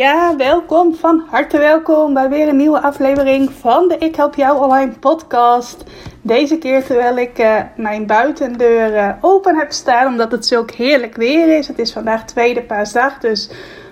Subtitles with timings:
[0.00, 4.58] Ja, welkom, van harte welkom bij weer een nieuwe aflevering van de Ik Help Jou
[4.64, 5.84] Online podcast.
[6.22, 11.58] Deze keer terwijl ik uh, mijn buitendeur open heb staan, omdat het zulk heerlijk weer
[11.58, 11.68] is.
[11.68, 13.50] Het is vandaag tweede paasdag, dus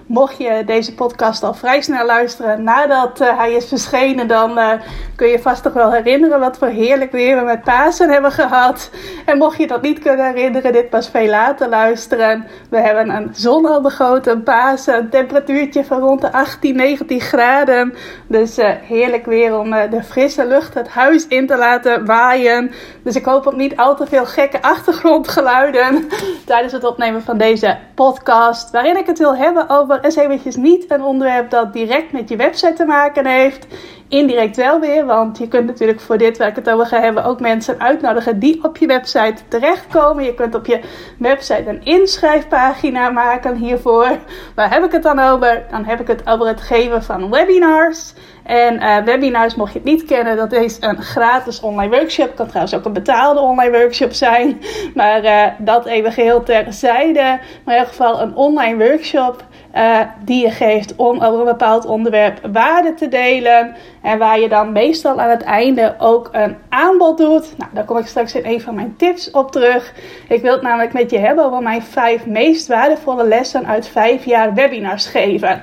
[0.09, 4.73] mocht je deze podcast al vrij snel luisteren nadat uh, hij is verschenen, dan uh,
[5.17, 8.91] kun je vast toch wel herinneren wat voor heerlijk weer we met Pasen hebben gehad.
[9.27, 12.47] En mocht je dat niet kunnen herinneren, dit pas veel later luisteren.
[12.71, 17.95] We hebben een zonalbegoten Pasen, een temperatuurtje van rond de 18, 19 graden.
[18.27, 22.71] Dus uh, heerlijk weer om de frisse lucht het huis in te laten waaien.
[23.03, 26.09] Dus ik hoop op niet al te veel gekke achtergrondgeluiden
[26.47, 28.71] tijdens het opnemen van deze podcast.
[28.71, 32.37] Waarin ik het wil hebben over is eventjes niet een onderwerp dat direct met je
[32.37, 33.67] website te maken heeft.
[34.09, 37.25] Indirect wel weer, want je kunt natuurlijk voor dit waar ik het over ga hebben
[37.25, 40.25] ook mensen uitnodigen die op je website terechtkomen.
[40.25, 40.81] Je kunt op je
[41.19, 44.19] website een inschrijfpagina maken hiervoor.
[44.55, 45.65] Waar heb ik het dan over?
[45.71, 48.15] Dan heb ik het over het geven van webinars.
[48.43, 52.37] En uh, webinars, mocht je het niet kennen, dat is een gratis online workshop.
[52.37, 54.61] Kan trouwens ook een betaalde online workshop zijn.
[54.95, 57.21] Maar uh, dat even geheel terzijde.
[57.65, 59.45] Maar in ieder geval een online workshop
[59.79, 63.75] uh, die je geeft om over een bepaald onderwerp waarde te delen.
[64.03, 67.55] En waar je dan meestal aan het einde ook een aanbod doet.
[67.57, 69.95] Nou, daar kom ik straks in een van mijn tips op terug.
[70.29, 74.25] Ik wil het namelijk met je hebben over mijn vijf meest waardevolle lessen uit vijf
[74.25, 75.63] jaar webinars geven.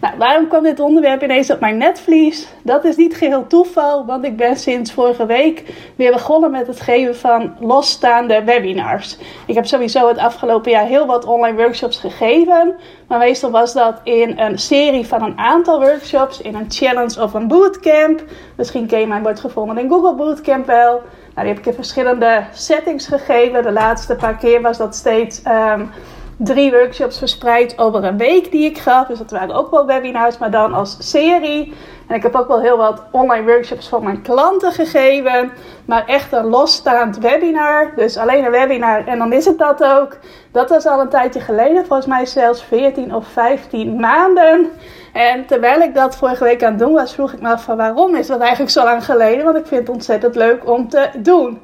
[0.00, 2.48] Nou, waarom kwam dit onderwerp ineens op mijn netvlies?
[2.62, 5.64] Dat is niet geheel toeval, want ik ben sinds vorige week
[5.96, 9.18] weer begonnen met het geven van losstaande webinars.
[9.46, 12.74] Ik heb sowieso het afgelopen jaar heel wat online workshops gegeven,
[13.08, 17.34] maar meestal was dat in een serie van een aantal workshops, in een challenge of
[17.34, 18.22] een bootcamp.
[18.56, 21.02] Misschien ken je mijn wordt gevonden in Google Bootcamp wel.
[21.34, 23.62] Nou, die heb ik in verschillende settings gegeven.
[23.62, 25.42] De laatste paar keer was dat steeds.
[25.46, 25.90] Um,
[26.36, 29.06] drie workshops verspreid over een week die ik gaf.
[29.06, 31.74] Dus dat waren ook wel webinars, maar dan als serie.
[32.08, 35.52] En ik heb ook wel heel wat online workshops voor mijn klanten gegeven.
[35.84, 37.92] Maar echt een losstaand webinar.
[37.96, 40.18] Dus alleen een webinar en dan is het dat ook.
[40.52, 41.86] Dat was al een tijdje geleden.
[41.86, 44.70] Volgens mij zelfs 14 of 15 maanden.
[45.12, 47.76] En terwijl ik dat vorige week aan het doen was, vroeg ik me af van
[47.76, 49.44] waarom is dat eigenlijk zo lang geleden?
[49.44, 51.60] Want ik vind het ontzettend leuk om te doen.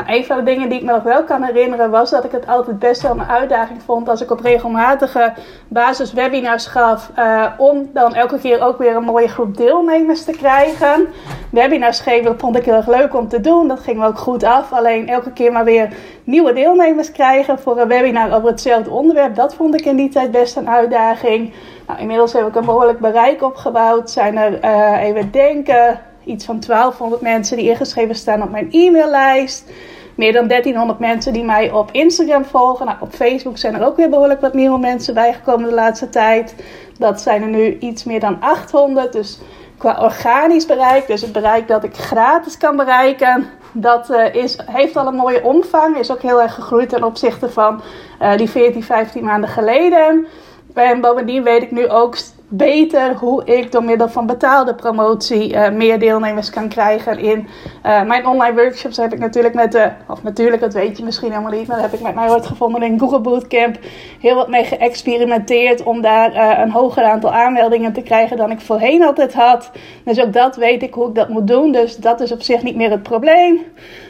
[0.00, 2.32] Nou, een van de dingen die ik me nog wel kan herinneren was dat ik
[2.32, 5.32] het altijd best wel een uitdaging vond als ik op regelmatige
[5.68, 7.10] basis webinars gaf.
[7.18, 11.08] Uh, om dan elke keer ook weer een mooie groep deelnemers te krijgen.
[11.50, 13.68] Webinars geven vond ik heel erg leuk om te doen.
[13.68, 14.72] Dat ging ook goed af.
[14.72, 15.88] Alleen elke keer maar weer
[16.24, 19.34] nieuwe deelnemers krijgen voor een webinar over hetzelfde onderwerp.
[19.34, 21.52] Dat vond ik in die tijd best een uitdaging.
[21.86, 24.10] Nou, inmiddels heb ik een behoorlijk bereik opgebouwd.
[24.10, 29.70] Zijn er uh, even denken iets van 1200 mensen die ingeschreven staan op mijn e-maillijst.
[30.14, 32.86] Meer dan 1300 mensen die mij op Instagram volgen.
[32.86, 36.54] Nou, op Facebook zijn er ook weer behoorlijk wat nieuwe mensen bijgekomen de laatste tijd.
[36.98, 39.12] Dat zijn er nu iets meer dan 800.
[39.12, 39.40] Dus
[39.78, 44.96] qua organisch bereik, dus het bereik dat ik gratis kan bereiken, dat uh, is, heeft
[44.96, 45.96] al een mooie omvang.
[45.96, 47.80] Is ook heel erg gegroeid ten opzichte van
[48.22, 50.26] uh, die 14, 15 maanden geleden.
[50.74, 52.16] En bovendien weet ik nu ook
[52.52, 57.48] beter hoe ik door middel van betaalde promotie uh, meer deelnemers kan krijgen in
[57.86, 58.96] uh, mijn online workshops.
[58.96, 61.92] Heb ik natuurlijk met de, of natuurlijk, dat weet je misschien helemaal niet, maar heb
[61.92, 63.78] ik met mij wordt gevonden in Google Bootcamp
[64.20, 68.60] heel wat mee geëxperimenteerd om daar uh, een hoger aantal aanmeldingen te krijgen dan ik
[68.60, 69.70] voorheen altijd had.
[70.04, 71.72] Dus ook dat weet ik hoe ik dat moet doen.
[71.72, 73.60] Dus dat is op zich niet meer het probleem.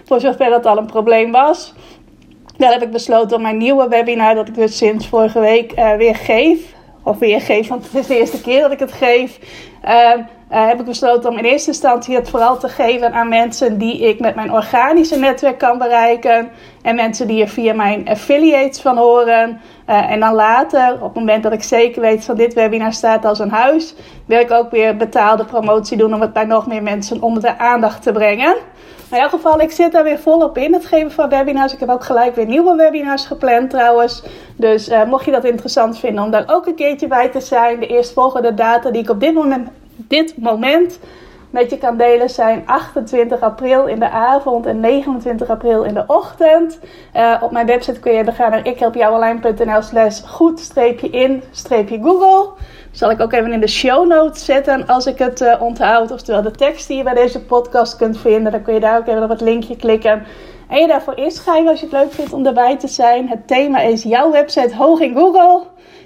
[0.04, 1.75] Voor zover dat al een probleem was.
[2.61, 6.17] Daar heb ik besloten om mijn nieuwe webinar, dat ik dus sinds vorige week weer
[6.17, 9.39] geef of weer geef, want het is de eerste keer dat ik het geef.
[9.85, 13.79] Uh, uh, heb ik besloten om in eerste instantie het vooral te geven aan mensen
[13.79, 16.49] die ik met mijn organische netwerk kan bereiken.
[16.83, 19.61] En mensen die er via mijn affiliates van horen.
[19.89, 23.25] Uh, en dan later, op het moment dat ik zeker weet van dit webinar staat
[23.25, 23.95] als een huis,
[24.27, 27.59] wil ik ook weer betaalde promotie doen om het bij nog meer mensen onder de
[27.59, 28.57] aandacht te brengen.
[29.11, 31.73] In elk geval, ik zit daar weer volop in het geven van webinars.
[31.73, 34.23] Ik heb ook gelijk weer nieuwe webinars gepland trouwens.
[34.57, 37.81] Dus uh, mocht je dat interessant vinden om daar ook een keertje bij te zijn.
[37.81, 40.99] De eerstvolgende data die ik op dit moment dit moment
[41.51, 46.05] met je kan delen zijn 28 april in de avond en 29 april in de
[46.07, 46.79] ochtend.
[47.17, 50.73] Uh, op mijn website kun je gaan naar ikhelpjouwonline.nl slash goed
[51.11, 51.43] in
[52.03, 52.49] Google.
[52.90, 56.10] Zal ik ook even in de show notes zetten als ik het uh, onthoud.
[56.10, 58.52] Oftewel de tekst die je bij deze podcast kunt vinden.
[58.52, 60.22] Dan kun je daar ook even op het linkje klikken.
[60.69, 63.28] En je daarvoor inschrijven als je het leuk vindt om erbij te zijn.
[63.28, 65.62] Het thema is jouw website hoog in Google.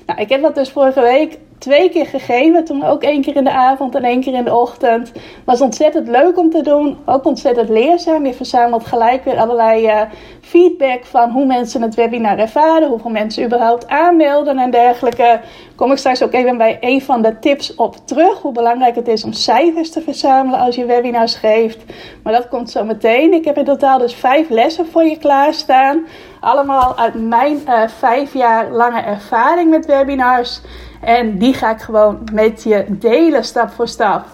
[0.07, 2.65] Nou, ik heb dat dus vorige week twee keer gegeven.
[2.65, 5.13] Toen ook één keer in de avond en één keer in de ochtend.
[5.45, 6.99] Was ontzettend leuk om te doen.
[7.07, 8.27] Ook ontzettend leerzaam.
[8.27, 10.01] Je verzamelt gelijk weer allerlei uh,
[10.41, 12.89] feedback van hoe mensen het webinar ervaren.
[12.89, 15.41] Hoeveel mensen überhaupt aanmelden en dergelijke.
[15.77, 18.41] Kom ik straks ook even bij een van de tips op terug.
[18.41, 21.79] Hoe belangrijk het is om cijfers te verzamelen als je webinars geeft.
[22.23, 23.33] Maar dat komt zo meteen.
[23.33, 26.07] Ik heb in totaal dus vijf lessen voor je klaarstaan.
[26.41, 30.61] Allemaal uit mijn uh, vijf jaar lange ervaring met webinars.
[31.05, 34.25] En die ga ik gewoon met je delen, stap voor stap.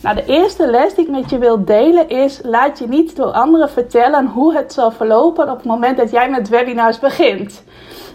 [0.00, 3.30] Nou, de eerste les die ik met je wil delen is: laat je niet door
[3.30, 7.62] anderen vertellen hoe het zal verlopen op het moment dat jij met webinars begint.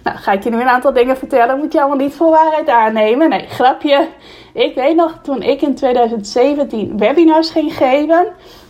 [0.04, 2.70] Nou, ga ik je nu een aantal dingen vertellen, moet je allemaal niet voor waarheid
[2.70, 3.30] aannemen.
[3.30, 4.08] Nee, grapje.
[4.54, 8.28] Ik weet nog toen ik in 2017 webinars ging geven.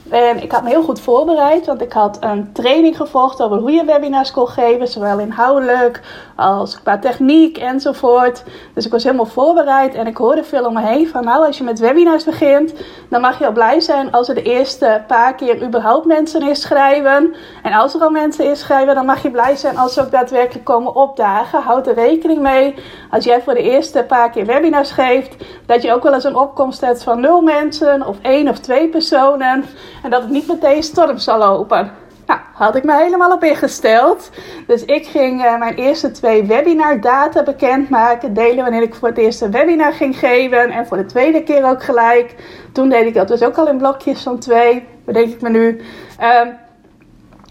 [0.10, 3.72] En ik had me heel goed voorbereid, want ik had een training gevolgd over hoe
[3.72, 6.02] je webinars kon geven, zowel inhoudelijk
[6.42, 8.44] als qua techniek enzovoort.
[8.74, 11.58] Dus ik was helemaal voorbereid en ik hoorde veel om me heen van nou, als
[11.58, 12.74] je met webinars begint,
[13.10, 17.36] dan mag je al blij zijn als er de eerste paar keer überhaupt mensen inschrijven.
[17.64, 20.66] En als er al mensen inschrijven, dan mag je blij zijn als ze ook daadwerkelijk
[20.66, 21.62] komen opdagen.
[21.62, 22.76] Houd er rekening mee,
[23.12, 25.36] als jij voor de eerste paar keer webinars geeft,
[25.66, 28.90] dat je ook wel eens een opkomst hebt van nul mensen of één of twee
[28.90, 29.66] personen.
[30.04, 32.01] En dat het niet meteen storm zal lopen.
[32.32, 34.30] Nou, had ik me helemaal op ingesteld.
[34.68, 38.34] Dus ik ging uh, mijn eerste twee webinar data bekendmaken.
[38.34, 40.70] Delen wanneer ik voor het eerste webinar ging geven.
[40.70, 42.36] En voor de tweede keer ook gelijk.
[42.72, 44.88] Toen deed ik dat dus ook al in blokjes van twee.
[45.06, 45.82] Bedenk ik me nu.
[46.22, 46.42] Uh,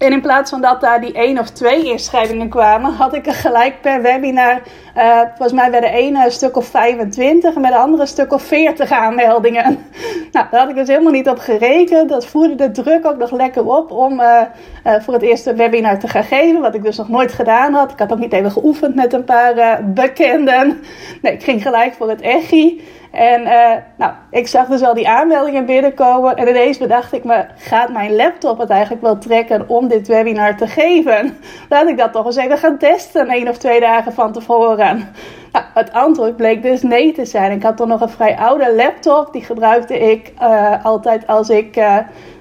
[0.01, 3.35] en in plaats van dat daar die één of twee inschrijvingen kwamen, had ik er
[3.35, 4.61] gelijk per webinar,
[4.97, 8.09] uh, volgens mij bij de ene een stuk of 25 en bij de andere een
[8.09, 9.63] stuk of 40 aanmeldingen.
[10.33, 12.09] nou, daar had ik dus helemaal niet op gerekend.
[12.09, 14.41] Dat voerde de druk ook nog lekker op om uh,
[14.87, 17.93] uh, voor het eerste webinar te gaan geven, wat ik dus nog nooit gedaan had.
[17.93, 20.81] Ik had ook niet even geoefend met een paar bekenden.
[21.23, 22.83] Nee, ik ging gelijk voor het EGI.
[23.11, 26.37] En uh, nou, ik zag dus al die aanmeldingen binnenkomen.
[26.37, 30.57] En ineens bedacht ik me, gaat mijn laptop het eigenlijk wel trekken om dit webinar
[30.57, 31.37] te geven?
[31.69, 35.09] Laat ik dat toch eens even gaan testen, één of twee dagen van tevoren.
[35.53, 37.53] Nou, het antwoord bleek dus nee te zijn.
[37.53, 39.33] Ik had toch nog een vrij oude laptop.
[39.33, 41.77] Die gebruikte ik uh, altijd als ik...
[41.77, 41.97] Uh,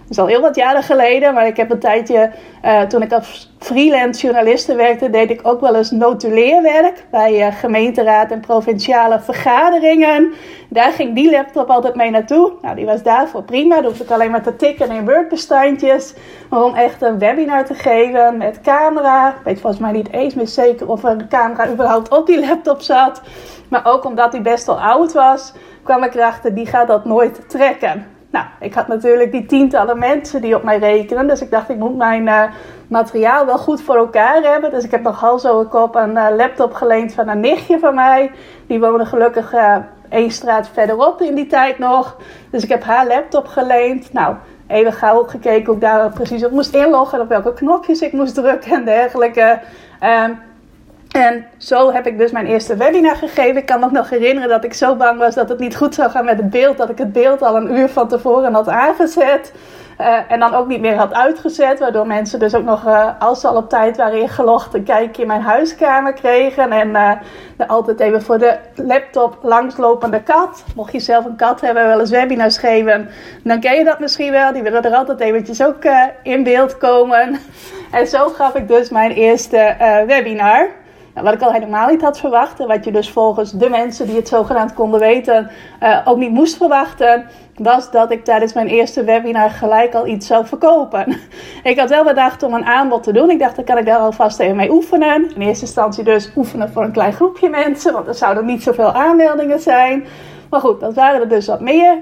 [0.09, 2.31] dat is al heel wat jaren geleden, maar ik heb een tijdje,
[2.65, 7.55] uh, toen ik als freelance journaliste werkte, deed ik ook wel eens notuleerwerk bij uh,
[7.55, 10.33] gemeenteraad en provinciale vergaderingen.
[10.69, 12.51] Daar ging die laptop altijd mee naartoe.
[12.61, 13.75] Nou, die was daarvoor prima.
[13.75, 16.13] Dan hoefde ik alleen maar te tikken in Word-bestandjes.
[16.49, 19.29] Maar om echt een webinar te geven met camera.
[19.29, 22.39] Ik weet volgens mij niet eens meer zeker of er een camera überhaupt op die
[22.47, 23.21] laptop zat.
[23.67, 25.53] Maar ook omdat die best wel oud was,
[25.83, 28.18] kwam ik erachter, die gaat dat nooit trekken.
[28.31, 31.27] Nou, ik had natuurlijk die tientallen mensen die op mij rekenen.
[31.27, 32.43] Dus ik dacht, ik moet mijn uh,
[32.87, 34.71] materiaal wel goed voor elkaar hebben.
[34.71, 37.95] Dus ik heb nog hals over kop een uh, laptop geleend van een nichtje van
[37.95, 38.31] mij.
[38.67, 39.75] Die woonde gelukkig uh,
[40.09, 42.17] één straat verderop in die tijd nog.
[42.51, 44.13] Dus ik heb haar laptop geleend.
[44.13, 44.35] Nou,
[44.67, 47.21] even gauw gekeken hoe ik daar precies op moest inloggen.
[47.21, 49.59] Op welke knopjes ik moest drukken en dergelijke.
[50.25, 50.39] Um,
[51.11, 53.57] en zo heb ik dus mijn eerste webinar gegeven.
[53.57, 56.09] Ik kan me nog herinneren dat ik zo bang was dat het niet goed zou
[56.09, 56.77] gaan met het beeld.
[56.77, 59.53] Dat ik het beeld al een uur van tevoren had aangezet.
[60.01, 61.79] Uh, en dan ook niet meer had uitgezet.
[61.79, 65.21] Waardoor mensen dus ook nog, uh, als ze al op tijd waren ingelogd, een kijkje
[65.21, 66.71] in mijn huiskamer kregen.
[66.71, 67.11] En uh,
[67.67, 70.63] altijd even voor de laptop langslopende kat.
[70.75, 73.09] Mocht je zelf een kat hebben, wel eens webinars geven.
[73.43, 74.53] Dan ken je dat misschien wel.
[74.53, 75.83] Die willen er altijd eventjes ook
[76.23, 77.39] in beeld komen.
[77.91, 79.75] En zo gaf ik dus mijn eerste
[80.07, 80.67] webinar.
[81.19, 84.07] Nou, wat ik al helemaal niet had verwacht, en wat je dus volgens de mensen
[84.07, 85.49] die het zogenaamd konden weten
[85.83, 90.27] uh, ook niet moest verwachten, was dat ik tijdens mijn eerste webinar gelijk al iets
[90.27, 91.17] zou verkopen.
[91.63, 93.29] ik had wel bedacht om een aanbod te doen.
[93.29, 95.31] Ik dacht, dan kan ik daar alvast even mee oefenen.
[95.35, 98.91] In eerste instantie dus oefenen voor een klein groepje mensen, want er zouden niet zoveel
[98.91, 100.05] aanmeldingen zijn.
[100.49, 101.97] Maar goed, dat waren er dus wat meer.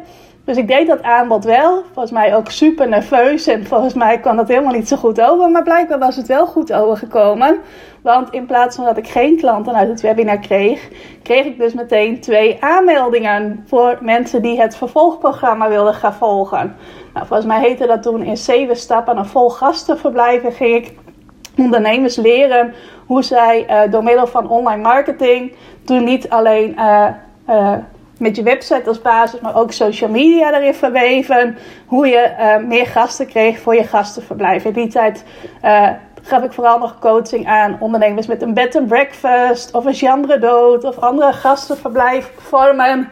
[0.47, 1.83] Dus ik deed dat aanbod wel.
[1.83, 3.47] Volgens mij ook super nerveus.
[3.47, 5.49] En volgens mij kwam dat helemaal niet zo goed over.
[5.49, 7.57] Maar blijkbaar was het wel goed overgekomen.
[8.01, 10.89] Want in plaats van dat ik geen klanten uit het webinar kreeg,
[11.23, 16.75] kreeg ik dus meteen twee aanmeldingen voor mensen die het vervolgprogramma wilden gaan volgen.
[17.13, 20.43] Nou, volgens mij heette dat toen in zeven stappen een vol gastenverblijf.
[20.43, 20.93] En ging ik
[21.57, 22.73] ondernemers leren
[23.05, 26.75] hoe zij uh, door middel van online marketing toen niet alleen.
[26.79, 27.73] Uh,
[28.19, 31.57] met je website als basis, maar ook social media erin verweven.
[31.85, 34.65] Hoe je uh, meer gasten kreeg voor je gastenverblijf.
[34.65, 35.23] In die tijd
[35.63, 35.89] uh,
[36.21, 40.39] gaf ik vooral nog coaching aan ondernemers met een bed and breakfast of een genre
[40.39, 43.09] dood of andere gastenverblijfvormen.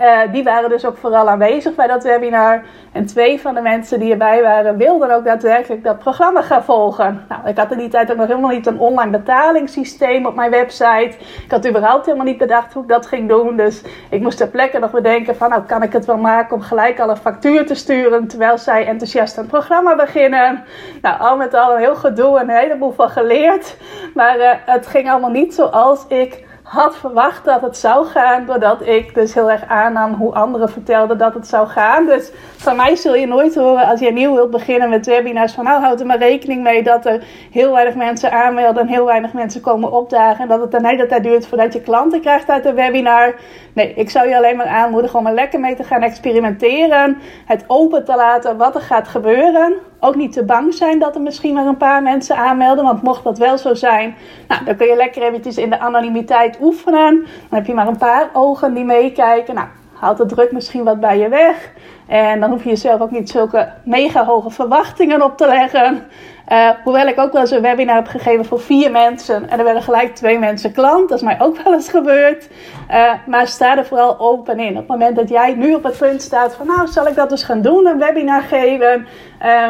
[0.00, 2.62] Uh, die waren dus ook vooral aanwezig bij dat webinar.
[2.92, 7.24] En twee van de mensen die erbij waren, wilden ook daadwerkelijk dat programma gaan volgen.
[7.28, 10.50] Nou, ik had in die tijd ook nog helemaal niet een online betalingssysteem op mijn
[10.50, 11.16] website.
[11.44, 13.56] Ik had überhaupt helemaal niet bedacht hoe ik dat ging doen.
[13.56, 16.62] Dus ik moest ter plekke nog bedenken van, nou, kan ik het wel maken om
[16.62, 20.64] gelijk al een factuur te sturen terwijl zij enthousiast een programma beginnen.
[21.02, 23.76] Nou, al met al een heel gedoe en een heleboel van geleerd.
[24.14, 28.86] Maar uh, het ging allemaal niet zoals ik had verwacht dat het zou gaan, doordat
[28.86, 32.06] ik dus heel erg aannam hoe anderen vertelden dat het zou gaan.
[32.06, 35.64] Dus van mij zul je nooit horen als je nieuw wilt beginnen met webinars van
[35.64, 39.32] nou houd er maar rekening mee dat er heel weinig mensen aanmelden en heel weinig
[39.32, 42.64] mensen komen opdagen en dat het een hele tijd duurt voordat je klanten krijgt uit
[42.64, 43.34] een webinar.
[43.72, 47.64] Nee, ik zou je alleen maar aanmoedigen om er lekker mee te gaan experimenteren, het
[47.66, 49.91] open te laten wat er gaat gebeuren.
[50.04, 52.84] Ook niet te bang zijn dat er misschien maar een paar mensen aanmelden.
[52.84, 54.14] Want mocht dat wel zo zijn,
[54.48, 57.14] nou, dan kun je lekker eventjes in de anonimiteit oefenen.
[57.48, 59.54] Dan heb je maar een paar ogen die meekijken.
[59.54, 61.72] Nou, haalt de druk misschien wat bij je weg.
[62.06, 66.02] En dan hoef je jezelf ook niet zulke mega hoge verwachtingen op te leggen.
[66.48, 69.48] Uh, hoewel ik ook wel eens een webinar heb gegeven voor vier mensen.
[69.48, 71.08] En er werden gelijk twee mensen klant.
[71.08, 72.48] Dat is mij ook wel eens gebeurd.
[72.90, 74.70] Uh, maar sta er vooral open in.
[74.70, 76.66] Op het moment dat jij nu op het punt staat van...
[76.66, 77.86] Nou, zal ik dat dus gaan doen?
[77.86, 79.06] Een webinar geven?
[79.42, 79.66] Uh,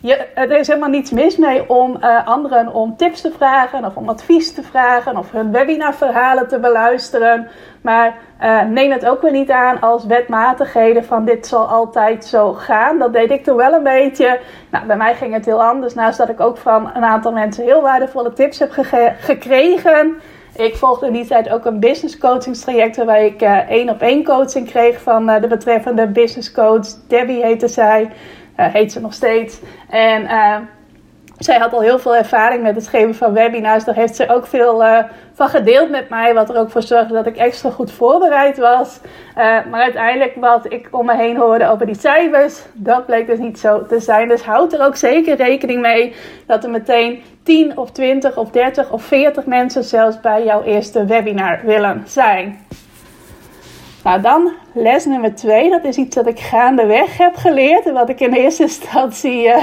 [0.00, 3.96] je, er is helemaal niets mis mee om uh, anderen om tips te vragen of
[3.96, 7.48] om advies te vragen of hun webinarverhalen te beluisteren.
[7.80, 12.52] Maar uh, neem het ook weer niet aan als wetmatigheden van dit zal altijd zo
[12.52, 12.98] gaan.
[12.98, 14.40] Dat deed ik toen wel een beetje.
[14.70, 15.94] Nou, bij mij ging het heel anders.
[15.94, 18.70] Naast dat ik ook van een aantal mensen heel waardevolle tips heb
[19.18, 20.16] gekregen.
[20.56, 24.00] Ik volgde in die tijd ook een business coaching traject waarbij ik uh, één op
[24.00, 26.86] één coaching kreeg van de betreffende business coach.
[27.08, 28.10] Debbie heette zij.
[28.56, 29.60] Uh, heet ze nog steeds.
[29.90, 30.56] En uh,
[31.38, 33.84] zij had al heel veel ervaring met het geven van webinars.
[33.84, 34.98] Daar heeft ze ook veel uh,
[35.32, 36.34] van gedeeld met mij.
[36.34, 39.00] Wat er ook voor zorgde dat ik extra goed voorbereid was.
[39.70, 42.62] maar uiteindelijk wat ik om me heen hoorde over die cijfers.
[42.72, 44.28] Dat bleek dus niet zo te zijn.
[44.28, 46.14] Dus houd er ook zeker rekening mee
[46.46, 51.04] dat er meteen 10 of 20 of 30 of 40 mensen zelfs bij jouw eerste
[51.04, 52.66] webinar willen zijn.
[54.04, 55.70] Nou, dan les nummer twee.
[55.70, 57.86] Dat is iets dat ik gaandeweg heb geleerd.
[57.86, 59.56] En wat ik in eerste instantie uh,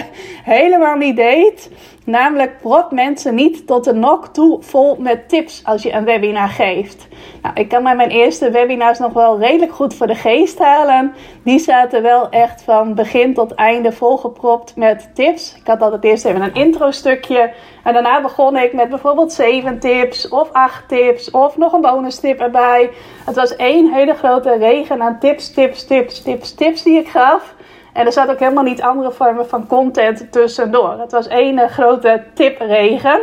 [0.43, 1.69] helemaal niet deed.
[2.05, 6.49] Namelijk, prop mensen niet tot de nok toe vol met tips als je een webinar
[6.49, 7.07] geeft.
[7.41, 11.13] Nou, ik kan mij mijn eerste webinars nog wel redelijk goed voor de geest halen.
[11.43, 15.55] Die zaten wel echt van begin tot einde volgepropt met tips.
[15.55, 17.53] Ik had altijd eerst even een intro stukje.
[17.83, 22.19] En daarna begon ik met bijvoorbeeld 7 tips of 8 tips of nog een bonus
[22.19, 22.89] tip erbij.
[23.25, 27.55] Het was één hele grote regen tips, tips, tips, tips, tips die ik gaf.
[27.93, 30.99] En er zat ook helemaal niet andere vormen van content tussendoor.
[30.99, 33.19] Het was één grote tipregen.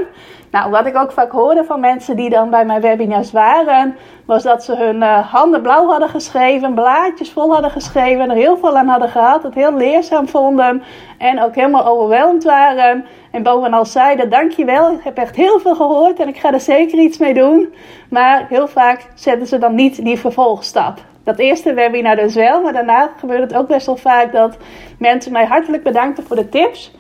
[0.50, 4.42] Nou, wat ik ook vaak hoorde van mensen die dan bij mijn webinars waren, was
[4.42, 8.76] dat ze hun uh, handen blauw hadden geschreven, blaadjes vol hadden geschreven, er heel veel
[8.76, 10.82] aan hadden gehad, het heel leerzaam vonden
[11.18, 13.06] en ook helemaal overweldigd waren.
[13.30, 16.99] En bovenal zeiden: Dankjewel, ik heb echt heel veel gehoord en ik ga er zeker
[16.99, 17.75] iets mee doen.
[18.08, 20.99] Maar heel vaak zetten ze dan niet die vervolgstap.
[21.30, 24.56] Dat eerste webinar dus wel, maar daarna gebeurt het ook best wel vaak dat
[24.99, 26.92] mensen mij hartelijk bedankten voor de tips.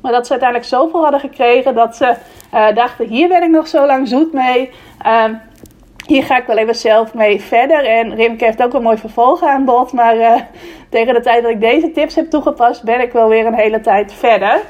[0.00, 2.14] Maar dat ze uiteindelijk zoveel hadden gekregen dat ze
[2.54, 4.70] uh, dachten: hier ben ik nog zo lang zoet mee.
[5.06, 5.24] Uh,
[6.06, 7.84] hier ga ik wel even zelf mee verder.
[7.84, 9.92] En Rimke heeft ook een mooi vervolg aan bod.
[9.92, 10.34] Maar uh,
[10.88, 13.80] tegen de tijd dat ik deze tips heb toegepast, ben ik wel weer een hele
[13.80, 14.60] tijd verder.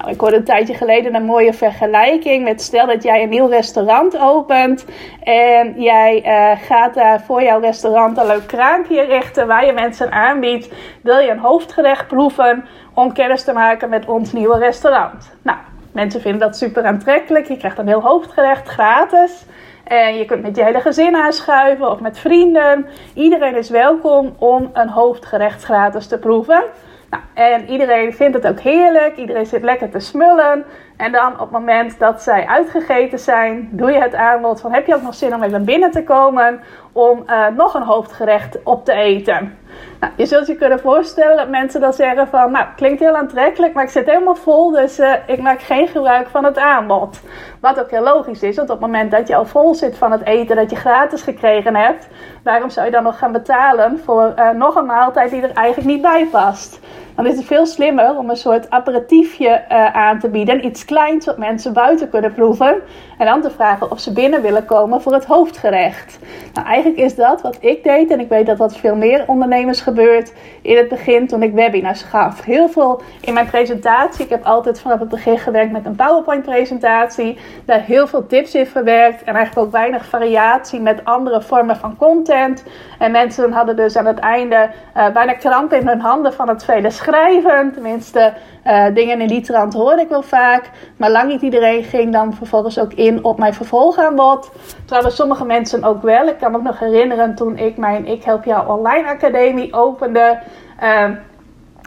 [0.00, 3.46] Nou, ik hoorde een tijdje geleden een mooie vergelijking met stel dat jij een nieuw
[3.46, 4.84] restaurant opent
[5.22, 10.12] en jij uh, gaat daar voor jouw restaurant een leuk kraampje richten waar je mensen
[10.12, 10.68] aanbiedt.
[11.02, 12.64] Wil je een hoofdgerecht proeven
[12.94, 15.36] om kennis te maken met ons nieuwe restaurant?
[15.42, 15.58] Nou,
[15.92, 17.46] mensen vinden dat super aantrekkelijk.
[17.46, 19.44] Je krijgt een heel hoofdgerecht gratis.
[19.84, 22.86] En je kunt met je hele gezin aanschuiven of met vrienden.
[23.14, 26.62] Iedereen is welkom om een hoofdgerecht gratis te proeven.
[27.10, 29.16] Nou, en iedereen vindt het ook heerlijk.
[29.16, 30.64] Iedereen zit lekker te smullen.
[30.96, 34.86] En dan op het moment dat zij uitgegeten zijn, doe je het aanbod van heb
[34.86, 36.60] je ook nog zin om even binnen te komen
[36.92, 39.58] om uh, nog een hoofdgerecht op te eten.
[40.00, 43.74] Nou, je zult je kunnen voorstellen dat mensen dan zeggen van, nou, klinkt heel aantrekkelijk,
[43.74, 47.20] maar ik zit helemaal vol, dus uh, ik maak geen gebruik van het aanbod.
[47.60, 50.12] Wat ook heel logisch is, want op het moment dat je al vol zit van
[50.12, 52.08] het eten dat je gratis gekregen hebt,
[52.42, 55.88] waarom zou je dan nog gaan betalen voor uh, nog een maaltijd die er eigenlijk
[55.88, 56.80] niet bij past?
[57.22, 60.66] dan is het veel slimmer om een soort aperitiefje uh, aan te bieden.
[60.66, 62.80] Iets kleins wat mensen buiten kunnen proeven.
[63.18, 66.18] En dan te vragen of ze binnen willen komen voor het hoofdgerecht.
[66.54, 68.10] Nou, eigenlijk is dat wat ik deed.
[68.10, 72.02] En ik weet dat dat veel meer ondernemers gebeurt in het begin toen ik webinars
[72.02, 72.44] gaf.
[72.44, 74.24] Heel veel in mijn presentatie.
[74.24, 77.38] Ik heb altijd vanaf het begin gewerkt met een PowerPoint presentatie.
[77.64, 79.22] Daar heel veel tips in verwerkt.
[79.22, 82.64] En eigenlijk ook weinig variatie met andere vormen van content.
[82.98, 86.64] En mensen hadden dus aan het einde uh, bijna kramp in hun handen van het
[86.64, 87.72] vele schrijven.
[87.72, 88.32] Tenminste,
[88.66, 90.70] uh, dingen in die trant hoorde ik wel vaak.
[90.96, 94.50] Maar lang niet iedereen ging dan vervolgens ook in op mijn vervolgaanbod.
[94.84, 96.26] Trouwens, sommige mensen ook wel.
[96.26, 100.38] Ik kan me nog herinneren toen ik mijn Ik Help Jou Online Academie opende.
[100.82, 101.10] Uh,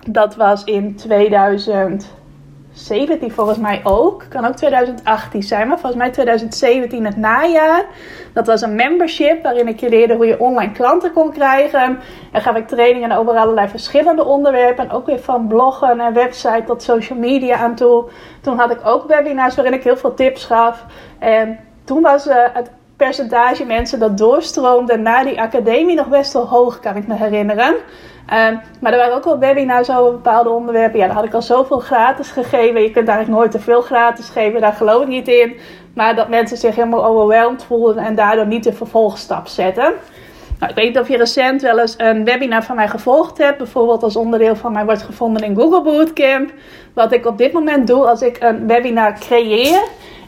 [0.09, 2.22] dat was in 2000.
[2.73, 4.25] 17 volgens mij ook.
[4.29, 7.85] Kan ook 2018 zijn, maar volgens mij 2017 het najaar.
[8.33, 11.99] Dat was een membership waarin ik je leerde hoe je online klanten kon krijgen.
[12.31, 14.89] En gaf ik trainingen over allerlei verschillende onderwerpen.
[14.89, 18.05] Ook weer van bloggen en website tot social media aan toe.
[18.41, 20.85] Toen had ik ook webinars waarin ik heel veel tips gaf.
[21.19, 26.47] En toen was uh, het percentage mensen dat doorstroomde naar die academie nog best wel
[26.47, 27.75] hoog, kan ik me herinneren.
[28.29, 30.99] Um, maar er waren ook wel webinars over bepaalde onderwerpen.
[30.99, 32.81] Ja, daar had ik al zoveel gratis gegeven.
[32.81, 35.57] Je kunt eigenlijk nooit te veel gratis geven, daar geloof ik niet in.
[35.95, 39.93] Maar dat mensen zich helemaal overweldigd voelden en daardoor niet de vervolgstap zetten.
[40.59, 43.57] Nou, ik weet niet of je recent wel eens een webinar van mij gevolgd hebt.
[43.57, 46.51] Bijvoorbeeld als onderdeel van mij wordt gevonden in Google Bootcamp.
[46.93, 49.83] Wat ik op dit moment doe als ik een webinar creëer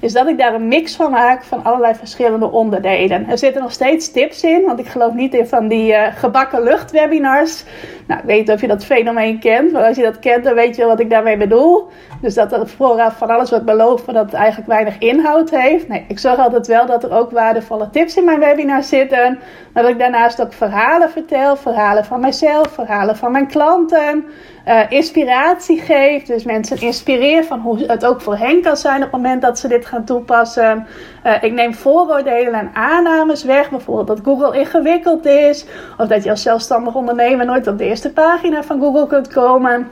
[0.06, 3.30] is dat ik daar een mix van maak van allerlei verschillende onderdelen.
[3.30, 6.64] Er zitten nog steeds tips in, want ik geloof niet in van die uh, gebakken
[6.64, 7.64] lucht webinars.
[8.08, 10.54] Nou, ik weet niet of je dat fenomeen kent, maar als je dat kent, dan
[10.54, 11.88] weet je wel wat ik daarmee bedoel.
[12.22, 15.88] Dus dat er vooraf van alles wordt beloofd, maar dat het eigenlijk weinig inhoud heeft.
[15.88, 19.40] Nee, ik zorg altijd wel dat er ook waardevolle tips in mijn webinar zitten.
[19.74, 24.26] Maar dat ik daarnaast ook verhalen vertel, verhalen van mijzelf, verhalen van mijn klanten.
[24.68, 26.24] Uh, inspiratie geef.
[26.24, 29.60] Dus mensen inspireer van hoe het ook voor hen kan zijn op het moment dat
[29.60, 30.88] ze dit gaan toepassen.
[31.26, 33.70] Uh, ik neem vooroordelen en aannames weg.
[33.70, 35.66] Bijvoorbeeld dat Google ingewikkeld is.
[35.98, 39.92] Of dat je als zelfstandig ondernemer nooit op de eerste pagina van Google kunt komen.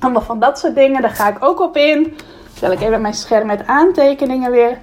[0.00, 1.02] Allemaal van dat soort dingen.
[1.02, 2.16] Daar ga ik ook op in.
[2.52, 4.78] Terwijl ik even mijn scherm met aantekeningen weer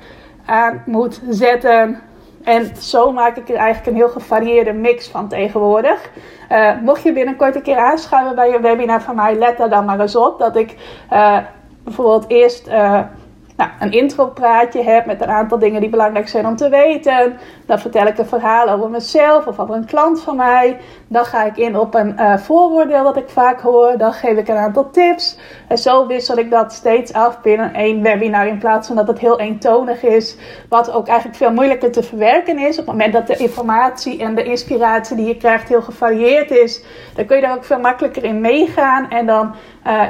[0.45, 2.08] aan moet zetten.
[2.43, 6.09] En zo maak ik er eigenlijk een heel gevarieerde mix van tegenwoordig.
[6.51, 9.85] Uh, mocht je binnenkort een keer aanschuiven bij een webinar van mij, let daar dan
[9.85, 10.75] maar eens op dat ik
[11.13, 11.37] uh,
[11.83, 13.01] bijvoorbeeld eerst uh,
[13.59, 17.37] nou, een intropraatje heb met een aantal dingen die belangrijk zijn om te weten.
[17.65, 20.77] Dan vertel ik een verhaal over mezelf of over een klant van mij.
[21.07, 23.97] Dan ga ik in op een uh, vooroordeel dat ik vaak hoor.
[23.97, 25.37] Dan geef ik een aantal tips.
[25.67, 28.47] En zo wissel ik dat steeds af binnen één webinar.
[28.47, 30.37] In plaats van dat het heel eentonig is.
[30.69, 32.79] Wat ook eigenlijk veel moeilijker te verwerken is.
[32.79, 36.83] Op het moment dat de informatie en de inspiratie die je krijgt heel gevarieerd is.
[37.15, 39.09] Dan kun je daar ook veel makkelijker in meegaan.
[39.09, 39.55] En dan...
[39.87, 40.03] Uh,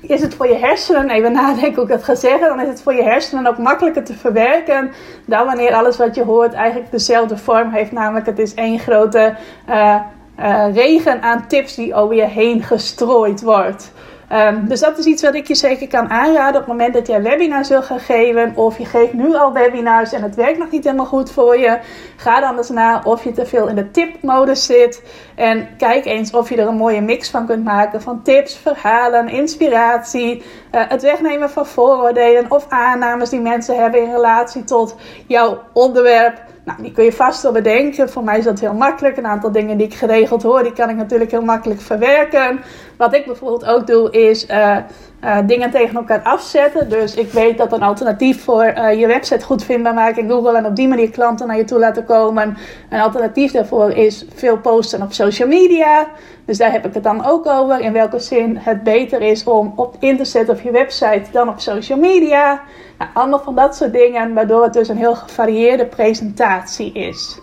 [0.00, 2.82] is het voor je hersenen, even nadenken hoe ik dat ga zeggen, dan is het
[2.82, 4.90] voor je hersenen ook makkelijker te verwerken
[5.24, 7.92] dan wanneer alles wat je hoort eigenlijk dezelfde vorm heeft.
[7.92, 9.34] Namelijk het is één grote
[9.68, 10.00] uh,
[10.40, 13.92] uh, regen aan tips die over je heen gestrooid wordt.
[14.32, 17.06] Um, dus dat is iets wat ik je zeker kan aanraden op het moment dat
[17.06, 18.52] jij webinars wil gaan geven.
[18.56, 21.78] Of je geeft nu al webinars en het werkt nog niet helemaal goed voor je.
[22.16, 25.02] Ga dan eens na of je te veel in de tipmodus zit.
[25.34, 29.28] En kijk eens of je er een mooie mix van kunt maken van tips, verhalen,
[29.28, 30.42] inspiratie.
[30.74, 36.40] Uh, het wegnemen van vooroordelen of aannames die mensen hebben in relatie tot jouw onderwerp.
[36.64, 38.10] Nou, die kun je vast wel bedenken.
[38.10, 39.16] Voor mij is dat heel makkelijk.
[39.16, 42.60] Een aantal dingen die ik geregeld hoor, die kan ik natuurlijk heel makkelijk verwerken.
[42.96, 44.76] Wat ik bijvoorbeeld ook doe, is uh,
[45.24, 46.88] uh, dingen tegen elkaar afzetten.
[46.88, 48.64] Dus ik weet dat een alternatief voor
[48.96, 51.78] je website goed vindbaar maken in Google en op die manier klanten naar je toe
[51.78, 52.56] laten komen.
[52.90, 56.06] Een alternatief daarvoor is veel posten op social media.
[56.44, 57.80] Dus daar heb ik het dan ook over.
[57.80, 61.48] In welke zin het beter is om op in te zetten op je website dan
[61.48, 62.62] op social media.
[62.98, 67.40] Nou, allemaal van dat soort dingen, waardoor het dus een heel gevarieerde presentatie is.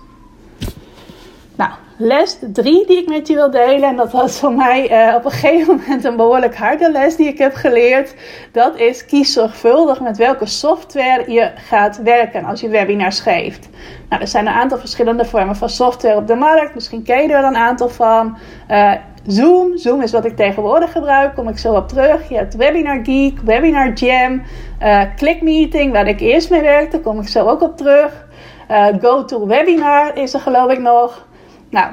[1.56, 5.16] Nou, les 3 die ik met je wil delen, en dat was voor mij uh,
[5.16, 8.16] op een gegeven moment een behoorlijk harde les die ik heb geleerd.
[8.52, 13.70] Dat is kies zorgvuldig met welke software je gaat werken als je webinars geeft.
[14.10, 16.76] Nou, er zijn een aantal verschillende vormen van software op de markt.
[16.76, 18.38] Misschien ken je er een aantal van.
[18.72, 18.92] Uh,
[19.28, 19.78] Zoom.
[19.78, 21.36] Zoom is wat ik tegenwoordig gebruik.
[21.36, 22.30] Kom ik zo op terug.
[22.30, 24.42] Je hebt Webinar Geek, Webinar Jam,
[24.82, 27.00] uh, ClickMeeting, waar ik eerst mee werkte.
[27.00, 28.28] Kom ik zo ook op terug.
[28.72, 31.28] Uh, GoToWebinar is er geloof ik nog.
[31.70, 31.92] Nou,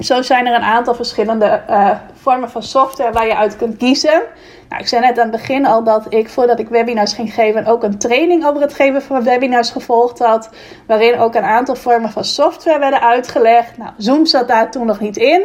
[0.00, 4.22] zo zijn er een aantal verschillende uh, vormen van software waar je uit kunt kiezen.
[4.68, 7.66] Nou, ik zei net aan het begin al dat ik voordat ik webinars ging geven
[7.66, 10.50] ook een training over het geven van webinars gevolgd had.
[10.86, 13.76] Waarin ook een aantal vormen van software werden uitgelegd.
[13.76, 15.42] Nou, Zoom zat daar toen nog niet in.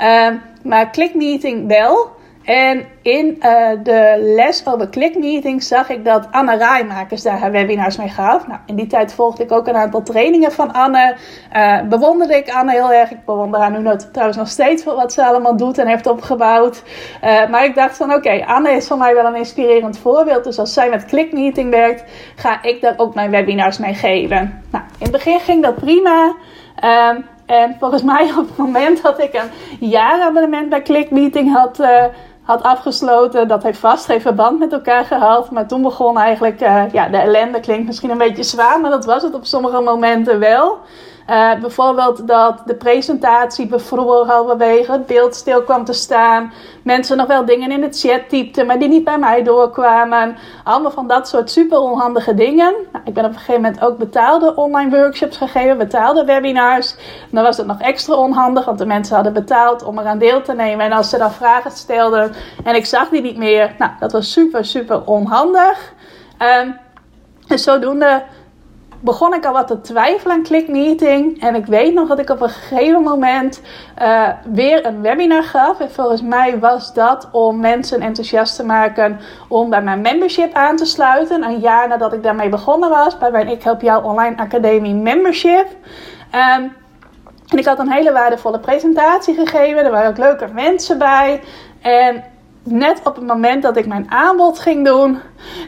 [0.00, 0.28] Uh,
[0.62, 2.16] maar ClickMeeting wel.
[2.48, 7.96] En in uh, de les over clickmeetings zag ik dat Anne Rijmakers daar haar webinars
[7.96, 8.46] mee gaf.
[8.46, 11.16] Nou, in die tijd volgde ik ook een aantal trainingen van Anne.
[11.56, 13.10] Uh, bewonderde ik Anne heel erg.
[13.10, 16.82] Ik bewonder haar nu trouwens nog steeds voor wat ze allemaal doet en heeft opgebouwd.
[17.24, 20.44] Uh, maar ik dacht van oké, Anne is voor mij wel een inspirerend voorbeeld.
[20.44, 22.04] Dus als zij met clickmeeting werkt,
[22.36, 24.62] ga ik daar ook mijn webinars mee geven.
[24.70, 26.34] Nou, in het begin ging dat prima.
[26.84, 32.04] Um, en volgens mij op het moment dat ik een jaarabonnement bij ClickMeeting had, uh,
[32.48, 35.50] had afgesloten, dat heeft vast geen verband met elkaar gehad.
[35.50, 39.04] Maar toen begon eigenlijk, uh, ja, de ellende klinkt misschien een beetje zwaar, maar dat
[39.04, 40.78] was het op sommige momenten wel.
[41.30, 46.52] Uh, bijvoorbeeld dat de presentatie bevroor halverwege, het beeld stil kwam te staan.
[46.82, 50.36] Mensen nog wel dingen in de chat typten, maar die niet bij mij doorkwamen.
[50.64, 52.74] Allemaal van dat soort super onhandige dingen.
[52.92, 56.94] Nou, ik ben op een gegeven moment ook betaalde online workshops gegeven, betaalde webinars.
[57.30, 60.54] dan was het nog extra onhandig, want de mensen hadden betaald om eraan deel te
[60.54, 60.86] nemen.
[60.86, 62.32] En als ze dan vragen stelden
[62.64, 65.92] en ik zag die niet meer, nou, dat was super, super onhandig.
[66.38, 66.80] En
[67.46, 68.22] zodoende
[69.00, 71.40] begon ik al wat te twijfelen aan ClickMeeting.
[71.42, 73.60] En ik weet nog dat ik op een gegeven moment
[74.02, 75.80] uh, weer een webinar gaf.
[75.80, 80.76] En volgens mij was dat om mensen enthousiast te maken om bij mijn membership aan
[80.76, 81.42] te sluiten.
[81.42, 85.66] Een jaar nadat ik daarmee begonnen was, bij mijn Ik Help Jou Online Academie membership.
[86.32, 86.72] Um,
[87.48, 89.84] en ik had een hele waardevolle presentatie gegeven.
[89.84, 91.40] Er waren ook leuke mensen bij.
[91.80, 92.24] En
[92.62, 95.20] net op het moment dat ik mijn aanbod ging doen,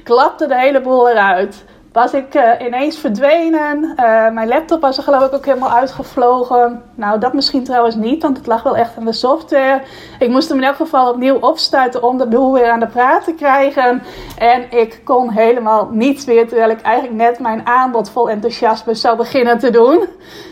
[0.05, 3.83] klapte de hele boel eruit was ik uh, ineens verdwenen.
[3.83, 6.83] Uh, mijn laptop was er geloof ik ook helemaal uitgevlogen.
[6.95, 9.83] Nou, dat misschien trouwens niet, want het lag wel echt aan de software.
[10.19, 13.25] Ik moest hem in elk geval opnieuw opstarten om de boel weer aan de praat
[13.25, 14.03] te krijgen.
[14.39, 19.17] En ik kon helemaal niets meer, terwijl ik eigenlijk net mijn aanbod vol enthousiasme zou
[19.17, 20.09] beginnen te doen.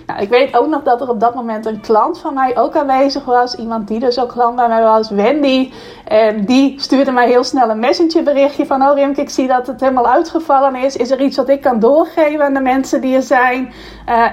[0.09, 2.77] Nou, ik weet ook nog dat er op dat moment een klant van mij ook
[2.77, 3.55] aanwezig was.
[3.55, 5.73] Iemand die dus ook klant bij mij was, Wendy.
[6.05, 8.83] En die stuurde mij heel snel een messenger berichtje van...
[8.83, 10.97] Oh Rimke, ik zie dat het helemaal uitgevallen is.
[10.97, 13.65] Is er iets wat ik kan doorgeven aan de mensen die er zijn?
[13.65, 13.73] Uh,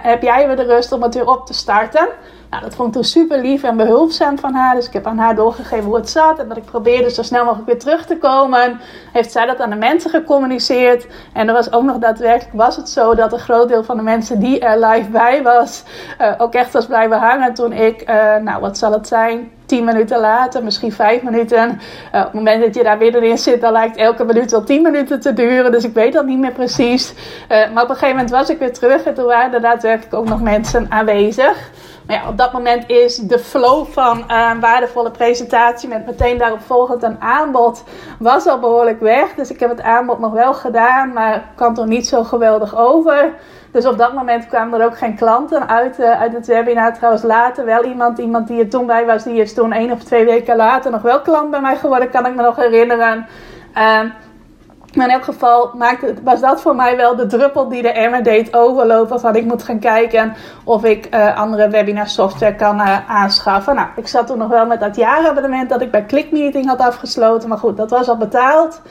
[0.02, 2.08] heb jij weer de rust om het weer op te starten?
[2.50, 4.76] Nou, dat vond ik toen super lief en behulpzaam van haar.
[4.76, 6.40] Dus ik heb aan haar doorgegeven hoe het zat.
[6.40, 8.80] En dat ik probeerde zo snel mogelijk weer terug te komen.
[9.12, 11.08] Heeft zij dat aan de mensen gecommuniceerd.
[11.34, 14.04] En er was ook nog daadwerkelijk was het zo dat een groot deel van de
[14.04, 15.84] mensen die er live bij was.
[16.22, 19.84] Uh, ook echt was blijven hangen toen ik, uh, nou wat zal het zijn, 10
[19.84, 21.70] minuten later, misschien 5 minuten.
[21.70, 24.64] Uh, op het moment dat je daar weer in zit, dan lijkt elke minuut wel
[24.64, 25.72] 10 minuten te duren.
[25.72, 27.14] Dus ik weet dat niet meer precies.
[27.48, 30.30] Maar op een gegeven moment was ik weer terug en toen waren er daadwerkelijk ook
[30.30, 31.72] nog mensen aanwezig.
[32.08, 36.62] Maar ja, op dat moment is de flow van een waardevolle presentatie met meteen daarop
[36.62, 37.84] volgend een aanbod
[38.20, 39.34] was al behoorlijk weg.
[39.34, 43.34] Dus ik heb het aanbod nog wel gedaan, maar kwam er niet zo geweldig over.
[43.72, 46.94] Dus op dat moment kwamen er ook geen klanten uit, uh, uit het webinar.
[46.94, 50.04] Trouwens, later wel iemand, iemand die er toen bij was, die is toen één of
[50.04, 53.28] twee weken later nog wel klant bij mij geworden, kan ik me nog herinneren.
[53.78, 54.00] Uh,
[54.96, 55.72] maar in elk geval
[56.24, 59.20] was dat voor mij wel de druppel die de emmer deed overlopen.
[59.20, 63.76] Van ik moet gaan kijken of ik uh, andere webinar software kan uh, aanschaffen.
[63.76, 67.50] Nou, ik zat toen nog wel met dat jaarabonnement dat ik bij ClickMeeting had afgesloten.
[67.50, 68.82] Maar goed, dat was al betaald.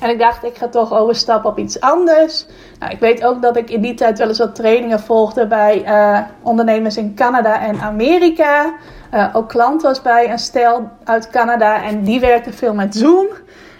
[0.00, 2.46] En ik dacht, ik ga toch overstappen op iets anders.
[2.78, 5.84] Nou, ik weet ook dat ik in die tijd wel eens wat trainingen volgde bij
[5.86, 8.74] uh, ondernemers in Canada en Amerika.
[9.32, 13.26] ook klant was bij een stel uit Canada en die werkte veel met Zoom.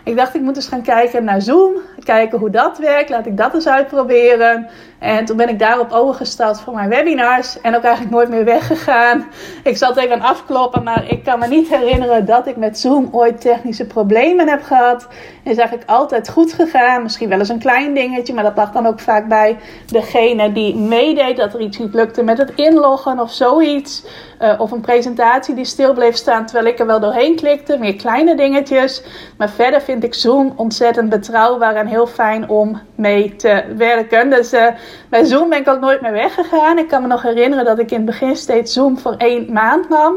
[0.05, 1.73] Ik dacht, ik moet eens gaan kijken naar Zoom.
[2.05, 3.11] Kijken hoe dat werkt.
[3.11, 4.69] Laat ik dat eens uitproberen.
[4.99, 7.61] En toen ben ik daarop overgestapt voor mijn webinars.
[7.61, 9.27] En ook eigenlijk nooit meer weggegaan.
[9.63, 13.41] Ik zat even afkloppen, maar ik kan me niet herinneren dat ik met Zoom ooit
[13.41, 15.03] technische problemen heb gehad.
[15.03, 17.03] Het is eigenlijk altijd goed gegaan.
[17.03, 20.77] Misschien wel eens een klein dingetje, maar dat lag dan ook vaak bij degene die
[20.77, 21.37] meedeed.
[21.37, 24.05] Dat er iets niet lukte met het inloggen of zoiets.
[24.41, 27.79] Uh, of een presentatie die stil bleef staan terwijl ik er wel doorheen klikte.
[27.79, 29.03] Meer kleine dingetjes.
[29.37, 34.31] Maar verder vind ik Zoom ontzettend betrouwbaar en heel fijn om mee te werken.
[34.31, 34.67] Dus uh,
[35.09, 36.79] bij Zoom ben ik ook nooit meer weggegaan.
[36.79, 39.89] Ik kan me nog herinneren dat ik in het begin steeds Zoom voor één maand
[39.89, 40.17] nam.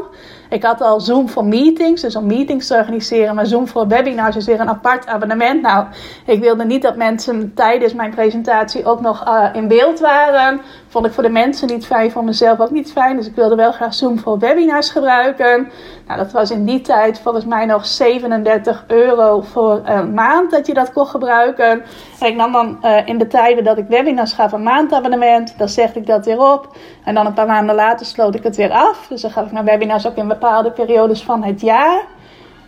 [0.50, 3.34] Ik had al Zoom voor meetings, dus om meetings te organiseren.
[3.34, 5.62] Maar Zoom voor webinars is weer een apart abonnement.
[5.62, 5.86] Nou,
[6.26, 10.60] ik wilde niet dat mensen tijdens mijn presentatie ook nog uh, in beeld waren.
[10.90, 13.16] Vond ik voor de mensen niet fijn, voor mezelf ook niet fijn.
[13.16, 15.68] Dus ik wilde wel graag Zoom voor webinars gebruiken.
[16.06, 20.66] Nou, dat was in die tijd volgens mij nog 37 euro voor een maand dat
[20.66, 21.82] je dat kon gebruiken.
[22.20, 25.58] En ik nam dan uh, in de tijden dat ik webinars gaf een maandabonnement.
[25.58, 26.76] Dan zeg ik dat weer op.
[27.04, 29.06] En dan een paar maanden later sloot ik het weer af.
[29.08, 32.02] Dus dan gaf ik mijn webinars ook in bepaalde periodes van het jaar.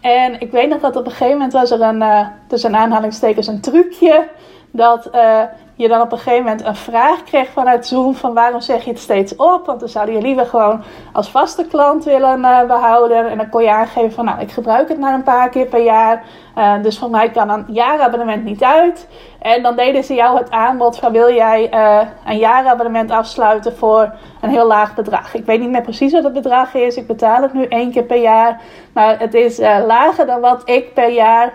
[0.01, 3.47] En ik weet nog dat op een gegeven moment was er een, uh, tussen aanhalingstekens,
[3.47, 4.29] een trucje.
[4.73, 5.11] Dat
[5.81, 8.91] je dan op een gegeven moment een vraag kreeg vanuit Zoom van waarom zeg je
[8.91, 9.67] het steeds op?
[9.67, 13.31] Want dan zouden je liever gewoon als vaste klant willen uh, behouden.
[13.31, 15.83] En dan kon je aangeven van nou, ik gebruik het maar een paar keer per
[15.83, 16.25] jaar.
[16.59, 19.09] Uh, dus voor mij kan een jaarabonnement niet uit.
[19.39, 24.13] En dan deden ze jou het aanbod van wil jij uh, een jaarabonnement afsluiten voor
[24.41, 25.35] een heel laag bedrag.
[25.35, 26.97] Ik weet niet meer precies wat het bedrag is.
[26.97, 28.61] Ik betaal het nu één keer per jaar.
[28.93, 31.53] Maar het is lager dan wat ik per jaar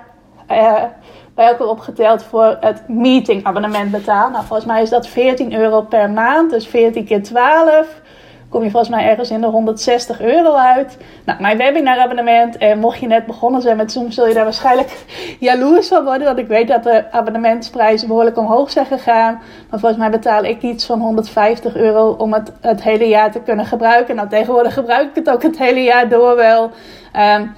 [1.35, 4.29] bij elkaar opgeteld voor het meetingabonnement betaal.
[4.29, 8.01] Nou, volgens mij is dat 14 euro per maand, dus 14 keer 12.
[8.49, 10.97] Kom je volgens mij ergens in de 160 euro uit.
[11.25, 12.57] Nou, mijn webinarabonnement.
[12.57, 15.05] En mocht je net begonnen zijn met Zoom, zul je daar waarschijnlijk
[15.39, 16.25] jaloers van worden.
[16.25, 19.41] Want ik weet dat de abonnementsprijzen behoorlijk omhoog zijn gegaan.
[19.69, 23.39] Maar volgens mij betaal ik iets van 150 euro om het het hele jaar te
[23.39, 24.15] kunnen gebruiken.
[24.15, 26.71] Nou, tegenwoordig gebruik ik het ook het hele jaar door wel.
[27.15, 27.55] Um,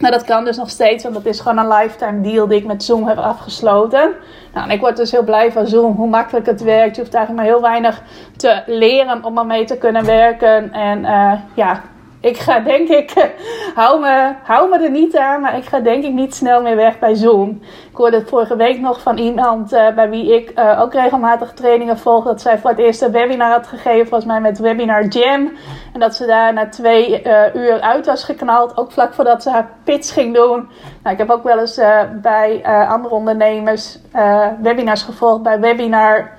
[0.00, 2.66] maar dat kan dus nog steeds, want dat is gewoon een lifetime deal die ik
[2.66, 4.12] met Zoom heb afgesloten.
[4.52, 6.96] Nou, en ik word dus heel blij van Zoom, hoe makkelijk het werkt.
[6.96, 8.02] Je hoeft eigenlijk maar heel weinig
[8.36, 10.72] te leren om ermee te kunnen werken.
[10.72, 11.82] En uh, ja,
[12.20, 13.32] ik ga denk ik,
[13.74, 16.76] hou me, hou me er niet aan, maar ik ga denk ik niet snel meer
[16.76, 17.60] weg bij Zoom.
[17.90, 21.98] Ik hoorde vorige week nog van iemand uh, bij wie ik uh, ook regelmatig trainingen
[21.98, 22.24] volg.
[22.24, 25.52] Dat zij voor het eerst een webinar had gegeven, volgens mij met Webinar Jam.
[25.92, 29.50] En dat ze daar na twee uh, uur uit was geknald, ook vlak voordat ze
[29.50, 30.68] haar pitch ging doen.
[31.02, 31.80] Nou, ik heb ook wel eens
[32.22, 33.98] bij andere ondernemers
[34.62, 36.30] webinars gevolgd bij Webinar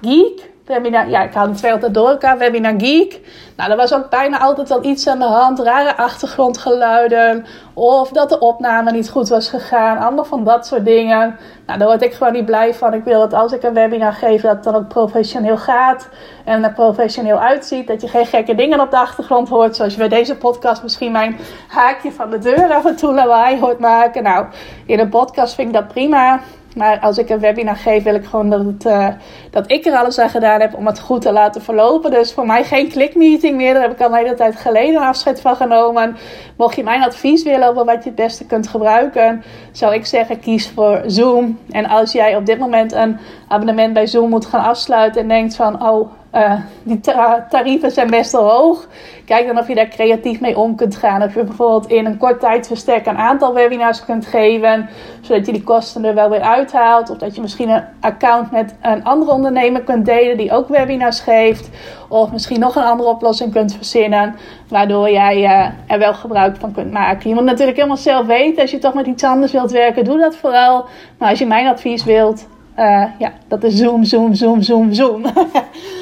[0.00, 0.51] Geek.
[0.66, 2.38] Webinar, ja, ik haal de twee altijd door elkaar.
[2.38, 3.20] Webinar Geek.
[3.56, 5.58] Nou, er was ook bijna altijd wel iets aan de hand.
[5.58, 7.46] Rare achtergrondgeluiden.
[7.74, 9.98] Of dat de opname niet goed was gegaan.
[9.98, 11.36] Allemaal van dat soort dingen.
[11.66, 12.94] Nou, daar word ik gewoon niet blij van.
[12.94, 16.08] Ik wil dat als ik een webinar geef, dat het dan ook professioneel gaat.
[16.44, 17.86] En er professioneel uitziet.
[17.86, 19.76] Dat je geen gekke dingen op de achtergrond hoort.
[19.76, 23.60] Zoals je bij deze podcast misschien mijn haakje van de deur af en toe lawaai
[23.60, 24.22] hoort maken.
[24.22, 24.46] Nou,
[24.86, 26.40] in een podcast vind ik dat prima.
[26.76, 29.08] Maar als ik een webinar geef, wil ik gewoon dat, uh,
[29.50, 32.10] dat ik er alles aan gedaan heb om het goed te laten verlopen.
[32.10, 33.72] Dus voor mij geen klikmeeting meer.
[33.72, 36.16] Daar heb ik al een hele tijd geleden afscheid van genomen.
[36.56, 40.40] Mocht je mijn advies willen over wat je het beste kunt gebruiken, zou ik zeggen:
[40.40, 41.58] kies voor Zoom.
[41.70, 45.56] En als jij op dit moment een abonnement bij Zoom moet gaan afsluiten en denkt
[45.56, 47.00] van: oh uh, die
[47.48, 48.88] tarieven zijn best wel hoog.
[49.24, 51.22] Kijk dan of je daar creatief mee om kunt gaan.
[51.22, 54.88] Of je bijvoorbeeld in een kort tijdsverstek een aantal webinars kunt geven,
[55.20, 57.10] zodat je die kosten er wel weer uithaalt.
[57.10, 61.20] Of dat je misschien een account met een andere ondernemer kunt delen die ook webinars
[61.20, 61.70] geeft.
[62.08, 64.34] Of misschien nog een andere oplossing kunt verzinnen,
[64.68, 67.28] waardoor jij uh, er wel gebruik van kunt maken.
[67.28, 68.62] Je moet natuurlijk helemaal zelf weten.
[68.62, 70.84] Als je toch met iets anders wilt werken, doe dat vooral.
[71.18, 72.46] Maar als je mijn advies wilt,
[72.78, 75.22] uh, ja, dat is zoom, zoom, zoom, zoom, zoom.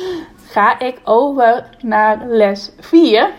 [0.51, 3.31] ga ik over naar les 4.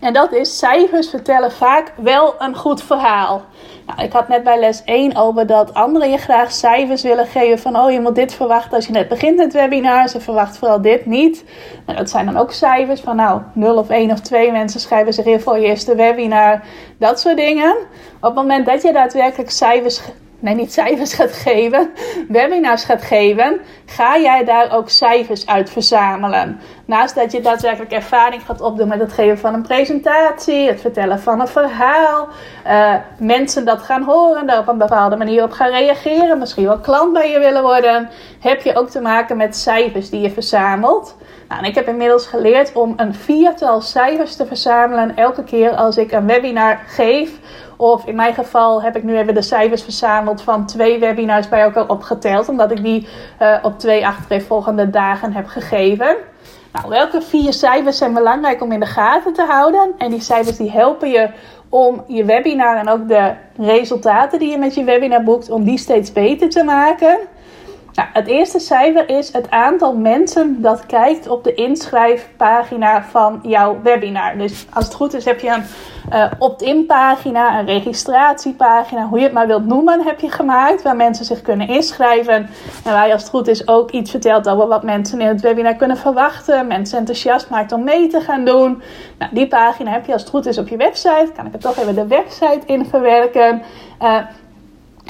[0.00, 3.42] En dat is cijfers vertellen vaak wel een goed verhaal.
[3.86, 7.58] Nou, ik had net bij les 1 over dat anderen je graag cijfers willen geven
[7.58, 10.08] van oh je moet dit verwachten als je net begint met webinar.
[10.08, 11.44] Ze verwachten vooral dit niet.
[11.86, 15.12] Nou, dat zijn dan ook cijfers van nou 0 of 1 of 2 mensen schrijven
[15.12, 16.62] zich in voor je eerste webinar.
[16.98, 17.76] Dat soort dingen.
[18.16, 20.00] Op het moment dat je daadwerkelijk cijfers
[20.40, 21.90] nee, niet cijfers gaat geven,
[22.28, 26.60] webinars gaat geven, ga jij daar ook cijfers uit verzamelen.
[26.84, 31.20] Naast dat je daadwerkelijk ervaring gaat opdoen met het geven van een presentatie, het vertellen
[31.20, 32.28] van een verhaal,
[32.66, 36.78] uh, mensen dat gaan horen, daar op een bepaalde manier op gaan reageren, misschien wel
[36.78, 38.08] klant bij je willen worden,
[38.40, 41.16] heb je ook te maken met cijfers die je verzamelt.
[41.48, 45.96] Nou, en ik heb inmiddels geleerd om een viertal cijfers te verzamelen elke keer als
[45.96, 47.30] ik een webinar geef
[47.80, 51.60] of in mijn geval heb ik nu even de cijfers verzameld van twee webinars bij
[51.60, 52.48] elkaar opgeteld.
[52.48, 53.08] Omdat ik die
[53.42, 56.16] uh, op twee achtereenvolgende dagen heb gegeven.
[56.72, 59.92] Nou, welke vier cijfers zijn belangrijk om in de gaten te houden?
[59.98, 61.30] En die cijfers die helpen je
[61.68, 65.78] om je webinar en ook de resultaten die je met je webinar boekt, om die
[65.78, 67.18] steeds beter te maken.
[68.00, 73.80] Nou, het eerste cijfer is het aantal mensen dat kijkt op de inschrijfpagina van jouw
[73.82, 74.38] webinar.
[74.38, 75.64] Dus als het goed is heb je een
[76.12, 80.82] uh, opt-in pagina, een registratiepagina, hoe je het maar wilt noemen, heb je gemaakt.
[80.82, 82.48] Waar mensen zich kunnen inschrijven.
[82.84, 85.40] En waar je als het goed is ook iets vertelt over wat mensen in het
[85.40, 86.66] webinar kunnen verwachten.
[86.66, 88.82] Mensen enthousiast maakt om mee te gaan doen.
[89.18, 91.32] Nou, die pagina heb je als het goed is op je website.
[91.36, 93.62] Kan ik er toch even de website in verwerken.
[94.02, 94.16] Uh,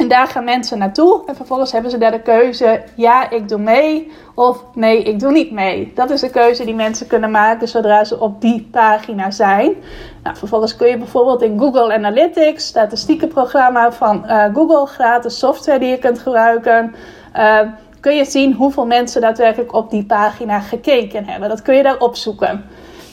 [0.00, 3.58] en daar gaan mensen naartoe en vervolgens hebben ze daar de keuze: ja, ik doe
[3.58, 5.92] mee of nee, ik doe niet mee.
[5.94, 9.74] Dat is de keuze die mensen kunnen maken zodra ze op die pagina zijn.
[10.22, 15.88] Nou, vervolgens kun je bijvoorbeeld in Google Analytics, statistiekenprogramma van uh, Google, gratis software die
[15.88, 16.94] je kunt gebruiken.
[17.36, 17.60] Uh,
[18.00, 21.48] kun je zien hoeveel mensen daadwerkelijk op die pagina gekeken hebben.
[21.48, 22.64] Dat kun je daar opzoeken.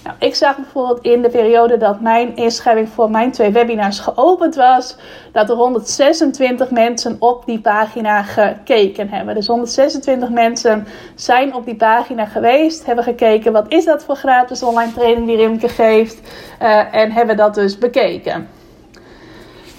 [0.08, 4.56] Nou, ik zag bijvoorbeeld in de periode dat mijn inschrijving voor mijn twee webinars geopend
[4.56, 4.96] was,
[5.32, 9.36] dat er 126 mensen op die pagina gekeken hebben.
[9.36, 14.63] Dus 126 mensen zijn op die pagina geweest, hebben gekeken wat is dat voor gratis
[14.63, 16.20] online training die Rimke geeft
[16.62, 18.57] uh, en hebben dat dus bekeken.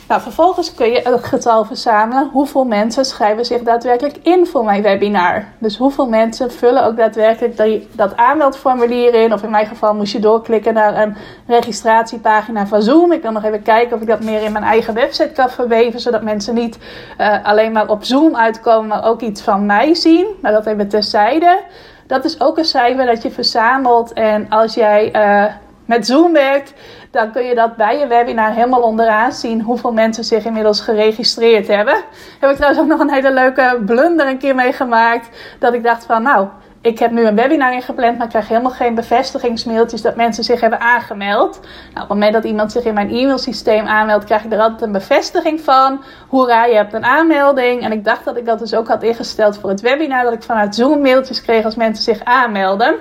[0.09, 2.29] Nou, vervolgens kun je het getal verzamelen.
[2.33, 5.45] Hoeveel mensen schrijven zich daadwerkelijk in voor mijn webinar?
[5.59, 9.33] Dus hoeveel mensen vullen ook daadwerkelijk dat aanmeldformulier in?
[9.33, 11.17] Of in mijn geval moest je doorklikken naar een
[11.47, 13.13] registratiepagina van Zoom.
[13.13, 16.01] Ik kan nog even kijken of ik dat meer in mijn eigen website kan verweven.
[16.01, 16.79] Zodat mensen niet
[17.21, 20.27] uh, alleen maar op Zoom uitkomen, maar ook iets van mij zien.
[20.43, 21.61] Maar dat even terzijde.
[22.07, 24.13] Dat is ook een cijfer dat je verzamelt.
[24.13, 25.53] En als jij uh,
[25.85, 26.75] met Zoom werkt
[27.11, 31.69] dan kun je dat bij je webinar helemaal onderaan zien hoeveel mensen zich inmiddels geregistreerd
[31.69, 31.95] hebben.
[32.41, 35.29] Heb ik trouwens ook nog een hele leuke blunder een keer meegemaakt.
[35.59, 36.49] Dat ik dacht van nou,
[36.81, 40.61] ik heb nu een webinar ingepland, maar ik krijg helemaal geen bevestigingsmailtjes dat mensen zich
[40.61, 41.61] hebben aangemeld.
[41.61, 44.83] Nou, op het moment dat iemand zich in mijn e-mailsysteem aanmeldt, krijg ik er altijd
[44.83, 46.03] een bevestiging van.
[46.29, 47.83] Hoera, je hebt een aanmelding.
[47.83, 50.43] En ik dacht dat ik dat dus ook had ingesteld voor het webinar, dat ik
[50.43, 52.97] vanuit Zoom mailtjes kreeg als mensen zich aanmelden.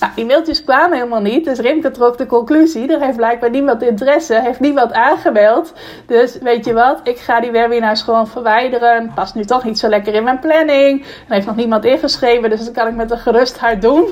[0.00, 1.44] Nou, die mailtjes kwamen helemaal niet.
[1.44, 2.92] Dus Rimke trok de conclusie.
[2.92, 4.40] Er heeft blijkbaar niemand interesse.
[4.40, 5.72] Heeft niemand aangemeld.
[6.06, 7.00] Dus weet je wat?
[7.02, 9.12] Ik ga die webinars gewoon verwijderen.
[9.14, 11.02] Past nu toch niet zo lekker in mijn planning.
[11.02, 12.50] Er heeft nog niemand ingeschreven.
[12.50, 14.08] Dus dat kan ik met een gerust hart doen.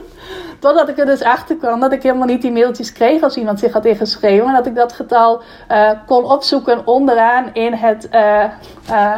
[0.58, 3.58] Totdat ik er dus achter kwam dat ik helemaal niet die mailtjes kreeg als iemand
[3.58, 4.46] zich had ingeschreven.
[4.46, 8.08] En dat ik dat getal uh, kon opzoeken onderaan in het...
[8.14, 8.44] Uh,
[8.90, 9.16] uh,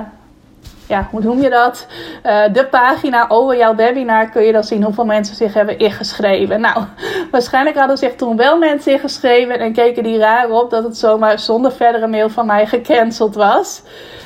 [0.90, 1.86] ja, hoe noem je dat?
[2.26, 6.60] Uh, de pagina over jouw webinar kun je dan zien hoeveel mensen zich hebben ingeschreven.
[6.60, 6.84] Nou,
[7.30, 11.38] waarschijnlijk hadden zich toen wel mensen ingeschreven en keken die raar op dat het zomaar
[11.38, 13.82] zonder verdere mail van mij gecanceld was.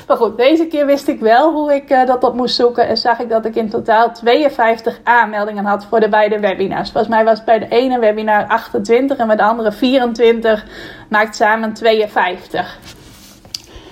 [0.07, 2.97] Maar goed, deze keer wist ik wel hoe ik uh, dat op moest zoeken en
[2.97, 6.91] zag ik dat ik in totaal 52 aanmeldingen had voor de beide webinars.
[6.91, 10.65] Volgens mij was bij de ene webinar 28 en bij de andere 24,
[11.09, 12.77] maakt samen 52.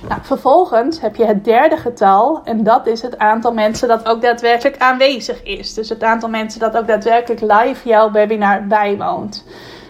[0.07, 4.21] Nou, vervolgens heb je het derde getal en dat is het aantal mensen dat ook
[4.21, 5.73] daadwerkelijk aanwezig is.
[5.73, 9.45] Dus het aantal mensen dat ook daadwerkelijk live jouw webinar bijwoont.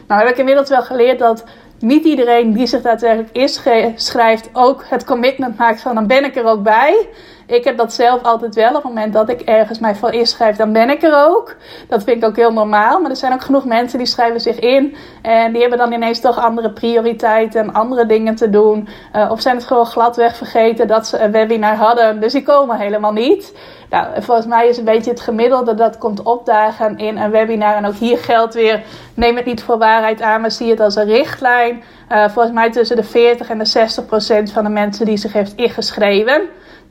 [0.07, 1.43] Nou heb ik inmiddels wel geleerd dat
[1.79, 6.45] niet iedereen die zich daadwerkelijk inschrijft ook het commitment maakt van dan ben ik er
[6.45, 7.07] ook bij.
[7.47, 8.67] Ik heb dat zelf altijd wel.
[8.67, 11.55] Op het moment dat ik ergens mij voor inschrijf, dan ben ik er ook.
[11.87, 12.99] Dat vind ik ook heel normaal.
[12.99, 14.95] Maar er zijn ook genoeg mensen die schrijven zich in.
[15.21, 18.87] En die hebben dan ineens toch andere prioriteiten en andere dingen te doen.
[19.15, 22.19] Uh, of zijn het gewoon gladweg vergeten dat ze een webinar hadden.
[22.19, 23.53] Dus die komen helemaal niet.
[23.89, 27.75] Nou, volgens mij is een beetje het gemiddelde dat komt opdagen in een webinar.
[27.75, 30.95] En ook hier geldt weer, neem het niet voor waarheid aan, maar zie het als
[30.95, 31.83] een richtlijn.
[32.11, 35.33] Uh, volgens mij tussen de 40 en de 60 procent van de mensen die zich
[35.33, 36.41] heeft ingeschreven.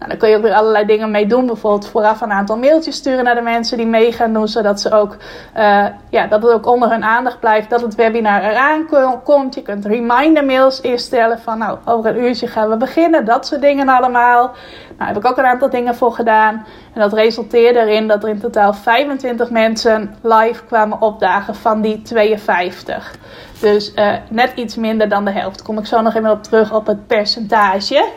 [0.03, 1.47] Nou, dan kun je ook weer allerlei dingen mee doen.
[1.47, 4.49] Bijvoorbeeld vooraf een aantal mailtjes sturen naar de mensen die mee gaan doen.
[4.49, 5.17] Zodat, ze ook,
[5.57, 8.87] uh, ja, dat het ook onder hun aandacht blijft dat het webinar eraan
[9.25, 9.55] komt.
[9.55, 13.25] Je kunt reminder mails instellen van nou, over een uurtje gaan we beginnen.
[13.25, 14.43] Dat soort dingen allemaal.
[14.43, 14.55] Nou,
[14.99, 16.67] daar heb ik ook een aantal dingen voor gedaan.
[16.95, 22.03] En dat resulteerde erin dat er in totaal 25 mensen live kwamen opdagen van die
[22.03, 23.15] 52.
[23.61, 25.63] Dus uh, net iets minder dan de helft.
[25.63, 28.09] Kom ik zo nog even op terug op het percentage.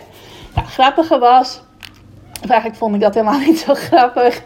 [0.56, 1.62] Nou, grappige was,
[2.50, 4.42] eigenlijk vond ik dat helemaal niet zo grappig.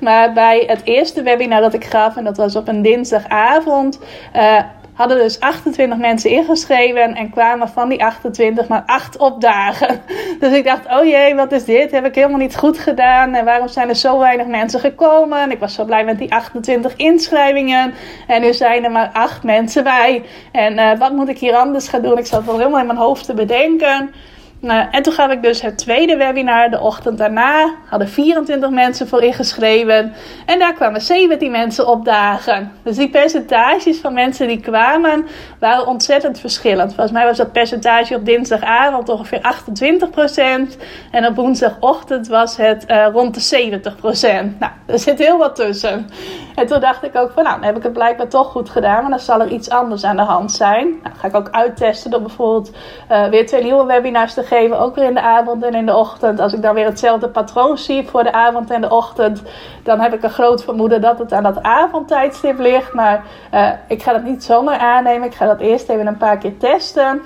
[0.00, 3.98] Maar bij het eerste webinar dat ik gaf, en dat was op een dinsdagavond,
[4.36, 4.58] uh,
[4.92, 10.00] hadden dus 28 mensen ingeschreven en kwamen van die 28 maar 8 opdagen.
[10.40, 11.90] Dus ik dacht, oh jee, wat is dit?
[11.90, 13.34] Heb ik helemaal niet goed gedaan?
[13.34, 15.50] En waarom zijn er zo weinig mensen gekomen?
[15.50, 17.94] Ik was zo blij met die 28 inschrijvingen.
[18.26, 20.22] En nu zijn er maar 8 mensen bij.
[20.52, 22.18] En uh, wat moet ik hier anders gaan doen?
[22.18, 24.14] Ik zat wel helemaal in mijn hoofd te bedenken.
[24.62, 27.74] Nou, en toen gaf ik dus het tweede webinar de ochtend daarna.
[27.86, 30.12] Hadden 24 mensen voor ingeschreven.
[30.46, 32.72] En daar kwamen 17 mensen opdagen.
[32.82, 35.26] Dus die percentages van mensen die kwamen
[35.58, 36.94] waren ontzettend verschillend.
[36.94, 40.80] Volgens mij was dat percentage op dinsdagavond ongeveer 28%.
[41.10, 44.58] En op woensdagochtend was het uh, rond de 70%.
[44.58, 46.08] Nou, er zit heel wat tussen.
[46.54, 49.00] En toen dacht ik ook van nou, dan heb ik het blijkbaar toch goed gedaan.
[49.00, 50.88] Maar dan zal er iets anders aan de hand zijn.
[51.02, 52.70] Nou, ga ik ook uittesten door bijvoorbeeld
[53.10, 55.96] uh, weer twee nieuwe webinars te geven ook weer in de avond en in de
[55.96, 56.40] ochtend.
[56.40, 59.42] Als ik dan weer hetzelfde patroon zie voor de avond en de ochtend,
[59.82, 62.92] dan heb ik een groot vermoeden dat het aan dat avondtijdstip ligt.
[62.92, 65.28] Maar uh, ik ga dat niet zomaar aannemen.
[65.28, 67.22] Ik ga dat eerst even een paar keer testen.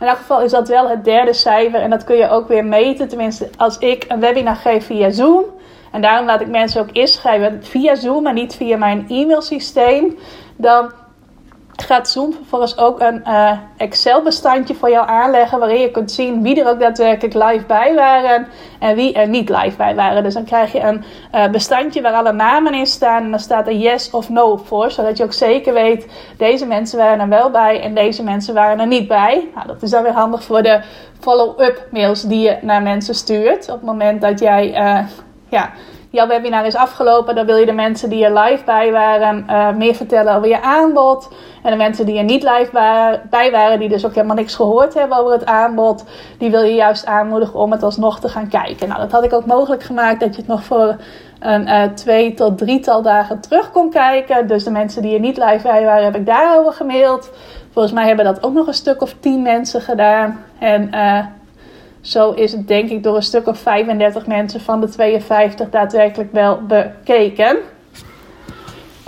[0.00, 2.64] In elk geval is dat wel het derde cijfer en dat kun je ook weer
[2.64, 3.08] meten.
[3.08, 5.44] Tenminste, als ik een webinar geef via Zoom.
[5.92, 10.18] En daarom laat ik mensen ook inschrijven via Zoom en niet via mijn e-mailsysteem.
[10.56, 10.92] Dan
[11.82, 15.58] gaat Zoom vervolgens ook een uh, Excel-bestandje voor jou aanleggen.
[15.58, 18.46] Waarin je kunt zien wie er ook daadwerkelijk live bij waren
[18.78, 20.22] en wie er niet live bij waren.
[20.22, 21.04] Dus dan krijg je een
[21.34, 23.22] uh, bestandje waar alle namen in staan.
[23.22, 24.90] En dan staat er yes of no voor.
[24.90, 26.06] Zodat je ook zeker weet,
[26.36, 29.48] deze mensen waren er wel bij en deze mensen waren er niet bij.
[29.54, 30.80] Nou, dat is dan weer handig voor de
[31.20, 33.68] follow-up mails die je naar mensen stuurt.
[33.68, 35.06] Op het moment dat jij uh,
[35.48, 35.70] ja,
[36.10, 39.70] jouw webinar is afgelopen, dan wil je de mensen die er live bij waren uh,
[39.70, 41.28] meer vertellen over je aanbod.
[41.62, 42.70] En de mensen die er niet live
[43.30, 46.04] bij waren, die dus ook helemaal niks gehoord hebben over het aanbod,
[46.38, 48.88] die wil je juist aanmoedigen om het alsnog te gaan kijken.
[48.88, 50.96] Nou, dat had ik ook mogelijk gemaakt dat je het nog voor
[51.40, 54.46] een uh, twee tot drietal dagen terug kon kijken.
[54.46, 57.30] Dus de mensen die er niet live bij waren, heb ik daarover gemaild.
[57.72, 60.44] Volgens mij hebben dat ook nog een stuk of tien mensen gedaan.
[60.58, 61.24] En uh,
[62.00, 66.32] zo is het denk ik door een stuk of 35 mensen van de 52 daadwerkelijk
[66.32, 67.56] wel bekeken.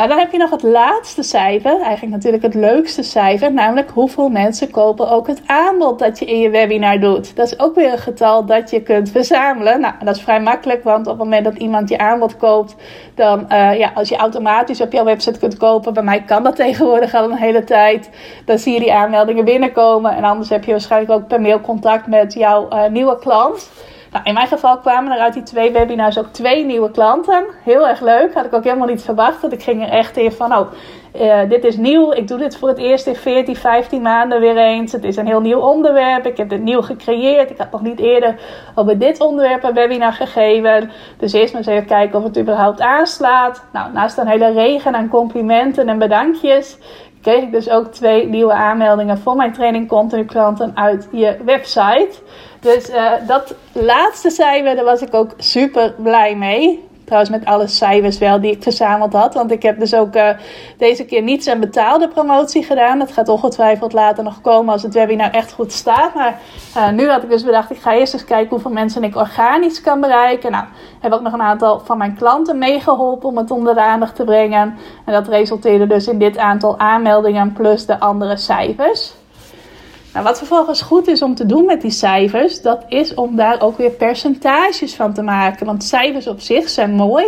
[0.02, 4.28] Nou, dan heb je nog het laatste cijfer, eigenlijk natuurlijk het leukste cijfer, namelijk hoeveel
[4.28, 7.36] mensen kopen ook het aanbod dat je in je webinar doet.
[7.36, 9.80] Dat is ook weer een getal dat je kunt verzamelen.
[9.80, 12.76] Nou, dat is vrij makkelijk, want op het moment dat iemand je aanbod koopt,
[13.14, 16.56] dan, uh, ja, als je automatisch op jouw website kunt kopen, bij mij kan dat
[16.56, 18.10] tegenwoordig al een hele tijd,
[18.44, 20.16] dan zie je die aanmeldingen binnenkomen.
[20.16, 23.70] En anders heb je waarschijnlijk ook per mail contact met jouw uh, nieuwe klant.
[24.12, 27.44] Nou, in mijn geval kwamen er uit die twee webinars ook twee nieuwe klanten.
[27.64, 28.34] Heel erg leuk.
[28.34, 29.42] Had ik ook helemaal niet verwacht.
[29.42, 30.72] Dat ik ging er echt in van, oh,
[31.20, 32.12] uh, dit is nieuw.
[32.12, 34.92] Ik doe dit voor het eerst in 14, 15 maanden weer eens.
[34.92, 36.26] Het is een heel nieuw onderwerp.
[36.26, 37.50] Ik heb dit nieuw gecreëerd.
[37.50, 38.40] Ik had nog niet eerder
[38.74, 40.90] over dit onderwerp een webinar gegeven.
[41.18, 43.64] Dus eerst maar eens even kijken of het überhaupt aanslaat.
[43.72, 46.78] Nou, naast een hele regen aan complimenten en bedankjes
[47.22, 52.10] kreeg ik dus ook twee nieuwe aanmeldingen voor mijn training continu klanten uit je website.
[52.62, 56.90] Dus uh, dat laatste cijfer, daar was ik ook super blij mee.
[57.04, 59.34] Trouwens, met alle cijfers wel die ik verzameld had.
[59.34, 60.28] Want ik heb dus ook uh,
[60.78, 62.98] deze keer niets aan betaalde promotie gedaan.
[62.98, 66.14] Dat gaat ongetwijfeld later nog komen als het webinar echt goed staat.
[66.14, 66.38] Maar
[66.76, 69.80] uh, nu had ik dus bedacht, ik ga eerst eens kijken hoeveel mensen ik organisch
[69.80, 70.50] kan bereiken.
[70.50, 70.64] Nou,
[71.00, 74.24] heb ook nog een aantal van mijn klanten meegeholpen om het onder de aandacht te
[74.24, 74.76] brengen.
[75.04, 79.14] En dat resulteerde dus in dit aantal aanmeldingen plus de andere cijfers.
[80.12, 83.60] Nou, wat vervolgens goed is om te doen met die cijfers, dat is om daar
[83.60, 85.66] ook weer percentages van te maken.
[85.66, 87.24] Want cijfers op zich zijn mooi,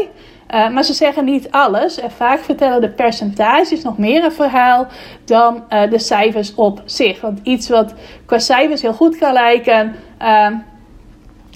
[0.55, 1.99] uh, maar ze zeggen niet alles.
[1.99, 4.87] En vaak vertellen de percentages nog meer een verhaal
[5.25, 7.21] dan uh, de cijfers op zich.
[7.21, 7.95] Want iets wat
[8.27, 10.49] qua cijfers heel goed kan lijken, uh,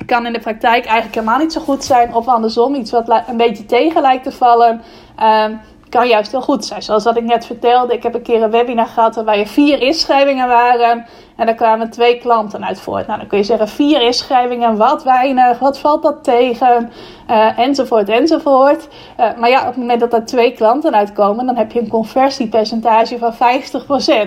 [0.07, 2.14] kan in de praktijk eigenlijk helemaal niet zo goed zijn.
[2.14, 4.83] Of andersom, iets wat een beetje tegen lijkt te vallen
[5.89, 6.82] kan juist heel goed zijn.
[6.82, 9.82] Zoals wat ik net vertelde, ik heb een keer een webinar gehad waarbij er vier
[9.82, 11.07] inschrijvingen waren.
[11.39, 13.07] En daar kwamen twee klanten uit voort.
[13.07, 16.91] Nou, dan kun je zeggen vier inschrijvingen, wat weinig, wat valt dat tegen,
[17.30, 18.89] uh, enzovoort, enzovoort.
[19.20, 21.89] Uh, maar ja, op het moment dat er twee klanten uitkomen, dan heb je een
[21.89, 23.32] conversiepercentage van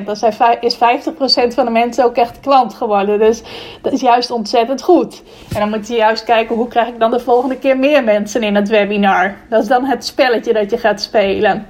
[0.01, 0.03] 50%.
[0.05, 0.23] Dat
[0.61, 3.19] is 50% van de mensen ook echt klant geworden.
[3.19, 3.41] Dus
[3.81, 5.23] dat is juist ontzettend goed.
[5.53, 8.43] En dan moet je juist kijken, hoe krijg ik dan de volgende keer meer mensen
[8.43, 9.35] in het webinar?
[9.49, 11.65] Dat is dan het spelletje dat je gaat spelen.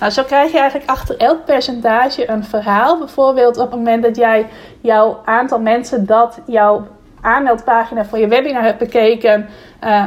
[0.00, 2.98] Nou, zo krijg je eigenlijk achter elk percentage een verhaal.
[2.98, 4.46] Bijvoorbeeld op het moment dat jij
[4.80, 6.86] jouw aantal mensen dat jouw
[7.20, 9.48] aanmeldpagina voor je webinar hebt bekeken,
[9.84, 10.04] uh,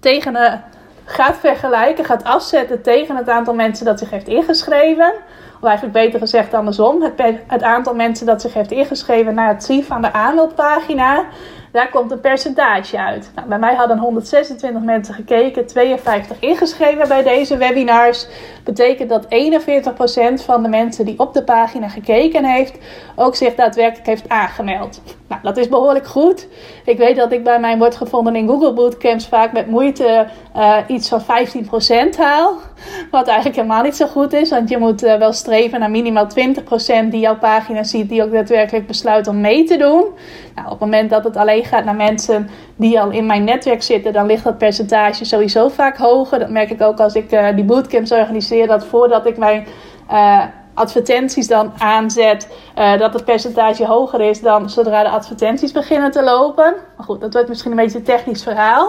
[0.00, 0.62] tegen
[1.04, 5.12] gaat vergelijken, gaat afzetten tegen het aantal mensen dat zich heeft ingeschreven.
[5.60, 9.64] Of eigenlijk beter gezegd andersom, het, het aantal mensen dat zich heeft ingeschreven naar het
[9.64, 11.24] zien van de aanmeldpagina.
[11.72, 13.30] Daar komt een percentage uit.
[13.34, 18.26] Nou, bij mij hadden 126 mensen gekeken, 52 ingeschreven bij deze webinars.
[18.64, 19.24] Betekent dat
[20.40, 22.78] 41% van de mensen die op de pagina gekeken heeft,
[23.16, 25.00] ook zich daadwerkelijk heeft aangemeld.
[25.28, 26.48] Nou, dat is behoorlijk goed.
[26.84, 30.76] Ik weet dat ik bij mijn wordt gevonden in Google Bootcamps vaak met moeite uh,
[30.86, 31.24] iets van 15%
[32.18, 32.56] haal.
[33.10, 36.26] Wat eigenlijk helemaal niet zo goed is, want je moet uh, wel streven naar minimaal
[36.26, 40.04] 20% die jouw pagina ziet, die ook daadwerkelijk besluit om mee te doen.
[40.54, 43.82] Nou, op het moment dat het alleen gaat naar mensen die al in mijn netwerk
[43.82, 46.38] zitten, dan ligt dat percentage sowieso vaak hoger.
[46.38, 49.66] Dat merk ik ook als ik uh, die bootcamps organiseer, dat voordat ik mijn
[50.78, 52.48] advertenties dan aanzet,
[52.78, 56.74] uh, dat het percentage hoger is dan zodra de advertenties beginnen te lopen.
[56.96, 58.88] Maar goed, dat wordt misschien een beetje een technisch verhaal.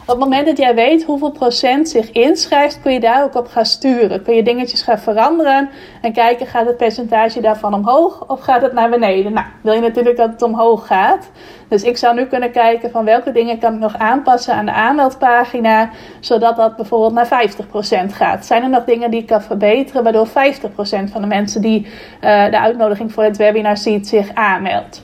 [0.00, 3.48] Op het moment dat jij weet hoeveel procent zich inschrijft, kun je daar ook op
[3.48, 4.22] gaan sturen.
[4.22, 5.70] Kun je dingetjes gaan veranderen
[6.00, 9.32] en kijken, gaat het percentage daarvan omhoog of gaat het naar beneden?
[9.32, 11.30] Nou, wil je natuurlijk dat het omhoog gaat.
[11.68, 14.72] Dus ik zou nu kunnen kijken van welke dingen kan ik nog aanpassen aan de
[14.72, 17.48] aanmeldpagina, zodat dat bijvoorbeeld naar
[18.10, 18.46] 50% gaat.
[18.46, 20.30] Zijn er nog dingen die ik kan verbeteren, waardoor 50%
[21.12, 21.90] van de mensen die uh,
[22.50, 25.02] de uitnodiging voor het webinar ziet zich aanmeldt?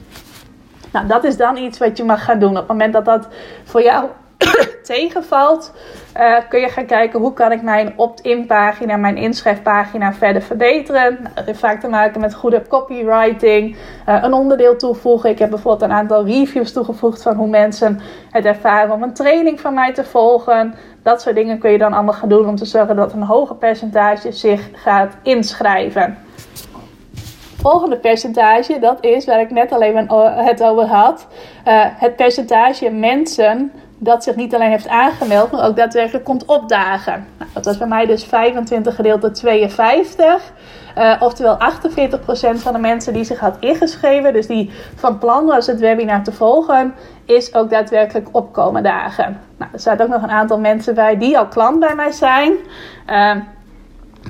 [0.93, 2.51] Nou, dat is dan iets wat je mag gaan doen.
[2.51, 3.29] Op het moment dat dat
[3.65, 4.09] voor jou
[4.83, 5.73] tegenvalt,
[6.17, 11.19] uh, kun je gaan kijken hoe kan ik mijn opt-in pagina, mijn inschrijfpagina verder verbeteren.
[11.23, 13.77] Nou, dat heeft vaak te maken met goede copywriting,
[14.09, 15.31] uh, een onderdeel toevoegen.
[15.31, 18.01] Ik heb bijvoorbeeld een aantal reviews toegevoegd van hoe mensen
[18.31, 20.75] het ervaren om een training van mij te volgen.
[21.03, 23.57] Dat soort dingen kun je dan allemaal gaan doen om te zorgen dat een hoger
[23.57, 26.17] percentage zich gaat inschrijven
[27.71, 31.27] volgende percentage, dat is waar ik net alleen het over had.
[31.69, 37.27] Uh, het percentage mensen dat zich niet alleen heeft aangemeld, maar ook daadwerkelijk komt opdagen.
[37.39, 40.53] Nou, dat was bij mij dus 25 gedeeld door 52.
[40.99, 41.61] Uh, oftewel 48%
[42.55, 46.33] van de mensen die zich had ingeschreven, dus die van plan was het webinar te
[46.33, 46.95] volgen,
[47.25, 49.41] is ook daadwerkelijk opkomen dagen.
[49.59, 52.53] Nou, er zaten ook nog een aantal mensen bij die al klant bij mij zijn.
[53.11, 53.37] Uh,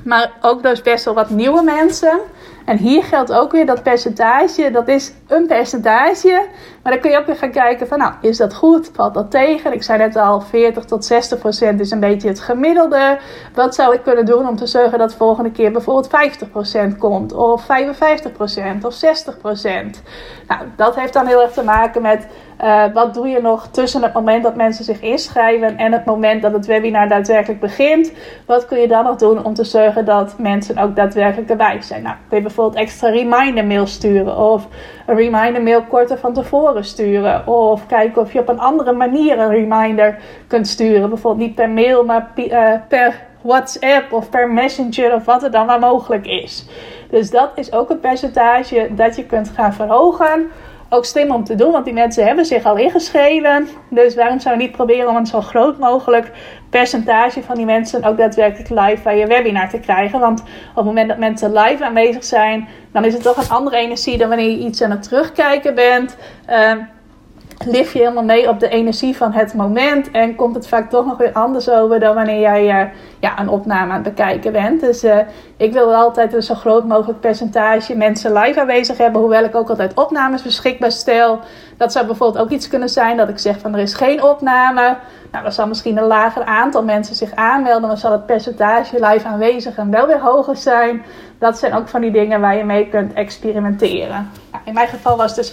[0.05, 2.18] maar ook dus best wel wat nieuwe mensen.
[2.65, 6.47] En hier geldt ook weer dat percentage, dat is een percentage.
[6.83, 8.91] Maar dan kun je ook weer gaan kijken van, nou, is dat goed?
[8.93, 9.72] Valt dat tegen?
[9.72, 13.18] Ik zei net al, 40 tot 60 procent is een beetje het gemiddelde.
[13.55, 17.33] Wat zou ik kunnen doen om te zorgen dat volgende keer bijvoorbeeld 50 procent komt?
[17.33, 18.85] Of 55 procent?
[18.85, 20.03] Of 60 procent?
[20.49, 22.27] Nou, dat heeft dan heel erg te maken met
[22.62, 26.43] uh, wat doe je nog tussen het moment dat mensen zich inschrijven en het moment
[26.43, 28.12] dat het webinar daadwerkelijk begint?
[28.47, 32.03] Wat kun je dan nog doen om te zorgen dat mensen ook daadwerkelijk erbij zijn?
[32.03, 34.68] Nou, kun je bijvoorbeeld extra reminder mail sturen of
[35.07, 37.47] een reminder mail korter van tevoren sturen.
[37.47, 41.09] Of kijken of je op een andere manier een reminder kunt sturen.
[41.09, 45.66] Bijvoorbeeld niet per mail, maar uh, per WhatsApp of per Messenger of wat er dan
[45.66, 46.66] maar mogelijk is.
[47.11, 50.51] Dus dat is ook een percentage dat je kunt gaan verhogen
[50.95, 53.68] ook slim om te doen, want die mensen hebben zich al ingeschreven.
[53.88, 56.30] Dus waarom zou je niet proberen om een zo groot mogelijk
[56.70, 60.20] percentage van die mensen ook daadwerkelijk live bij je webinar te krijgen?
[60.20, 63.76] Want op het moment dat mensen live aanwezig zijn, dan is het toch een andere
[63.76, 66.16] energie dan wanneer je iets aan het terugkijken bent.
[66.51, 66.72] Uh,
[67.67, 70.11] lig je helemaal mee op de energie van het moment.
[70.11, 72.91] En komt het vaak toch nog weer anders over dan wanneer jij uh,
[73.21, 74.81] ja, een opname aan het bekijken bent.
[74.81, 75.19] Dus uh,
[75.57, 79.21] ik wil altijd een zo groot mogelijk percentage mensen live aanwezig hebben.
[79.21, 81.41] Hoewel ik ook altijd opnames beschikbaar stel.
[81.77, 84.97] Dat zou bijvoorbeeld ook iets kunnen zijn dat ik zeg van er is geen opname.
[85.31, 87.89] Nou, dan zal misschien een lager aantal mensen zich aanmelden.
[87.89, 91.03] Dan zal het percentage live aanwezig en wel weer hoger zijn.
[91.39, 94.31] Dat zijn ook van die dingen waar je mee kunt experimenteren.
[94.65, 95.53] In mijn geval was het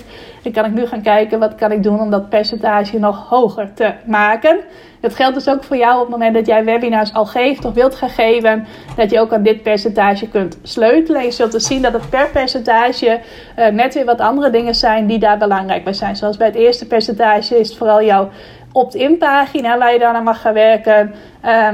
[0.00, 0.04] 48%.
[0.42, 3.74] Dan kan ik nu gaan kijken wat kan ik doen om dat percentage nog hoger
[3.74, 4.58] te maken.
[5.00, 7.74] Dat geldt dus ook voor jou op het moment dat jij webinars al geeft of
[7.74, 8.66] wilt gaan geven.
[8.96, 11.22] Dat je ook aan dit percentage kunt sleutelen.
[11.22, 13.20] Je zult dus zien dat het per percentage
[13.58, 16.16] uh, net weer wat andere dingen zijn die daar belangrijk bij zijn.
[16.16, 18.28] Zoals bij het eerste percentage is het vooral jouw
[18.72, 21.14] opt-in pagina waar je dan aan mag gaan werken.
[21.44, 21.68] Uh,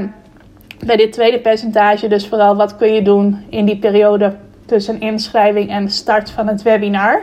[0.85, 4.35] bij dit tweede percentage dus vooral wat kun je doen in die periode
[4.65, 7.21] tussen inschrijving en start van het webinar.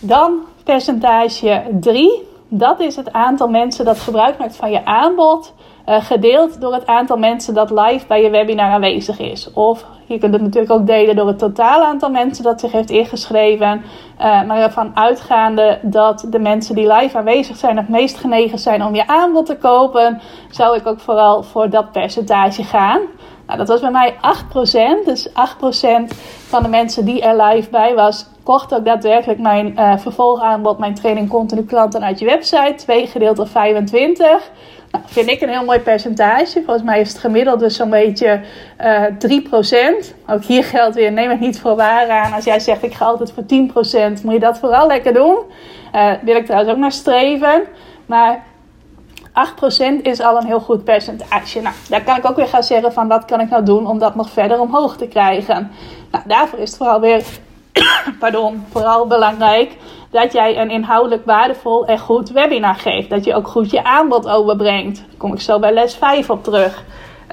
[0.00, 2.30] Dan percentage 3.
[2.48, 5.54] Dat is het aantal mensen dat gebruik maakt van je aanbod.
[5.88, 9.52] Uh, gedeeld door het aantal mensen dat live bij je webinar aanwezig is.
[9.52, 12.90] Of je kunt het natuurlijk ook delen door het totaal aantal mensen dat zich heeft
[12.90, 13.82] ingeschreven.
[14.20, 18.84] Uh, maar ervan uitgaande dat de mensen die live aanwezig zijn het meest genegen zijn
[18.84, 23.00] om je aanbod te kopen, zou ik ook vooral voor dat percentage gaan.
[23.52, 24.14] Nou, dat was bij mij
[25.02, 25.04] 8%.
[25.04, 25.32] Dus 8%
[26.48, 30.94] van de mensen die er live bij was, kocht ook daadwerkelijk mijn uh, vervolgaanbod, mijn
[30.94, 32.74] training continu klanten uit je website.
[32.76, 34.26] 2 gedeeld door 25.
[34.90, 36.62] Nou, vind ik een heel mooi percentage.
[36.64, 38.40] Volgens mij is het gemiddeld dus zo'n beetje
[38.80, 40.14] uh, eh, 3%.
[40.26, 42.32] Ook hier geldt weer, neem het niet voor waar aan.
[42.32, 43.44] Als jij zegt ik ga altijd voor
[44.18, 45.38] 10%, moet je dat vooral lekker doen.
[45.94, 47.62] Uh, wil ik trouwens ook naar streven.
[48.06, 48.44] Maar
[49.32, 51.60] 8% is al een heel goed percentage.
[51.60, 53.98] Nou, daar kan ik ook weer gaan zeggen van wat kan ik nou doen om
[53.98, 55.70] dat nog verder omhoog te krijgen.
[56.10, 57.24] Nou, daarvoor is het vooral weer
[58.20, 59.76] pardon, vooral belangrijk
[60.10, 63.10] dat jij een inhoudelijk waardevol en goed webinar geeft.
[63.10, 64.96] Dat je ook goed je aanbod overbrengt.
[64.96, 66.84] Daar kom ik zo bij les 5 op terug.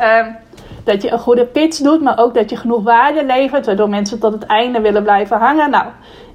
[0.02, 0.38] Um,
[0.84, 4.20] dat je een goede pitch doet, maar ook dat je genoeg waarde levert, waardoor mensen
[4.20, 5.70] tot het einde willen blijven hangen.
[5.70, 5.86] Nou,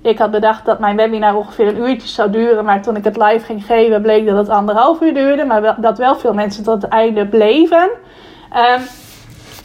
[0.04, 3.16] ik had bedacht dat mijn webinar ongeveer een uurtje zou duren, maar toen ik het
[3.16, 6.82] live ging geven, bleek dat het anderhalf uur duurde, maar dat wel veel mensen tot
[6.82, 7.90] het einde bleven.
[8.76, 8.82] Um,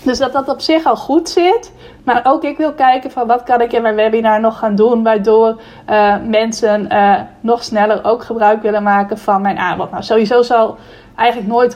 [0.03, 1.73] dus dat dat op zich al goed zit.
[2.03, 5.03] Maar ook ik wil kijken van wat kan ik in mijn webinar nog gaan doen.
[5.03, 9.91] Waardoor uh, mensen uh, nog sneller ook gebruik willen maken van mijn aanbod.
[9.91, 10.77] Nou, sowieso zal
[11.19, 11.75] eigenlijk nooit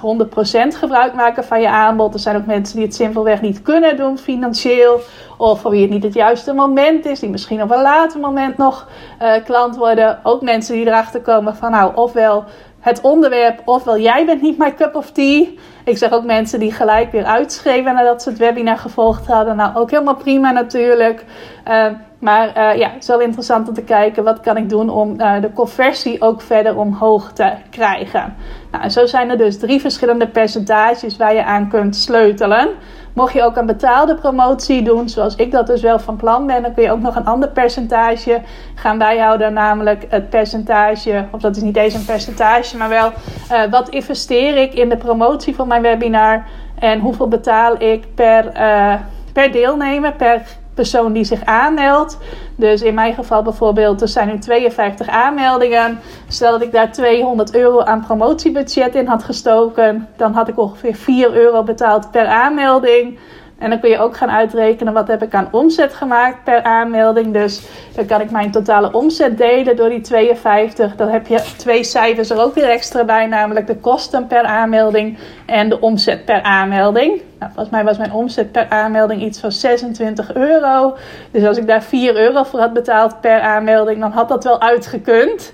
[0.76, 2.14] 100% gebruik maken van je aanbod.
[2.14, 5.00] Er zijn ook mensen die het simpelweg niet kunnen doen financieel.
[5.38, 7.20] Of voor wie het niet het juiste moment is.
[7.20, 8.88] Die misschien op een later moment nog
[9.22, 10.20] uh, klant worden.
[10.24, 12.44] Ook mensen die erachter komen van nou ofwel
[12.84, 15.46] het onderwerp, ofwel jij bent niet my cup of tea.
[15.86, 19.56] Ik zeg ook mensen die gelijk weer uitschreven nadat ze het webinar gevolgd hadden.
[19.56, 21.26] Nou, ook helemaal prima natuurlijk.
[21.68, 21.86] Uh,
[22.20, 25.20] Maar uh, ja, het is wel interessant om te kijken wat kan ik doen om
[25.20, 28.36] uh, de conversie ook verder omhoog te krijgen.
[28.72, 32.70] Nou, en zo zijn er dus drie verschillende percentages waar je aan kunt sleutelen.
[33.14, 36.62] Mocht je ook een betaalde promotie doen, zoals ik dat dus wel van plan ben,
[36.62, 38.42] dan kun je ook nog een ander percentage
[38.76, 39.54] gaan bijhouden.
[39.54, 43.12] Namelijk het percentage, of dat is niet eens een percentage, maar wel
[43.52, 46.46] uh, wat investeer ik in de promotie van mijn webinar
[46.80, 48.94] en hoeveel betaal ik per, uh,
[49.34, 50.42] per deelnemer, per
[50.74, 52.18] persoon die zich aanmeldt.
[52.56, 56.00] Dus in mijn geval bijvoorbeeld, er zijn nu 52 aanmeldingen.
[56.28, 60.96] Stel dat ik daar 200 euro aan promotiebudget in had gestoken, dan had ik ongeveer
[60.96, 63.20] 4 euro betaald per aanmelding.
[63.64, 67.34] En dan kun je ook gaan uitrekenen wat heb ik aan omzet gemaakt per aanmelding.
[67.34, 67.62] Dus
[67.96, 70.96] dan kan ik mijn totale omzet delen door die 52.
[70.96, 75.18] Dan heb je twee cijfers er ook weer extra bij, namelijk de kosten per aanmelding
[75.46, 77.22] en de omzet per aanmelding.
[77.40, 80.98] Nou, volgens mij was mijn omzet per aanmelding iets van 26 euro.
[81.32, 84.62] Dus als ik daar 4 euro voor had betaald per aanmelding, dan had dat wel
[84.62, 85.54] uitgekund.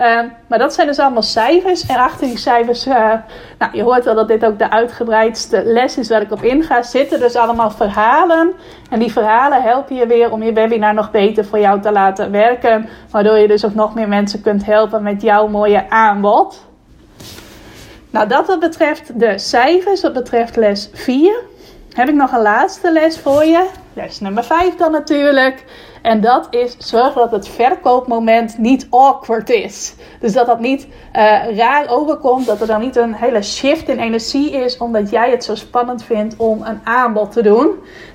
[0.00, 1.86] Ehm, maar dat zijn dus allemaal cijfers.
[1.86, 3.12] En achter die cijfers, uh,
[3.58, 6.62] nou, je hoort wel dat dit ook de uitgebreidste les is waar ik op in
[6.62, 6.82] ga.
[6.82, 8.52] Zitten dus allemaal verhalen.
[8.90, 12.30] En die verhalen helpen je weer om je webinar nog beter voor jou te laten
[12.30, 12.88] werken.
[13.10, 16.66] Waardoor je dus ook nog meer mensen kunt helpen met jouw mooie aanbod.
[18.10, 21.34] Nou, dat wat betreft de cijfers, wat betreft les 4,
[21.92, 23.66] heb ik nog een laatste les voor je.
[23.92, 25.64] Les nummer 5 dan natuurlijk.
[26.02, 29.94] En dat is zorg dat het verkoopmoment niet awkward is.
[30.20, 30.86] Dus dat dat niet
[31.16, 32.46] uh, raar overkomt.
[32.46, 34.76] Dat er dan niet een hele shift in energie is.
[34.76, 37.68] Omdat jij het zo spannend vindt om een aanbod te doen.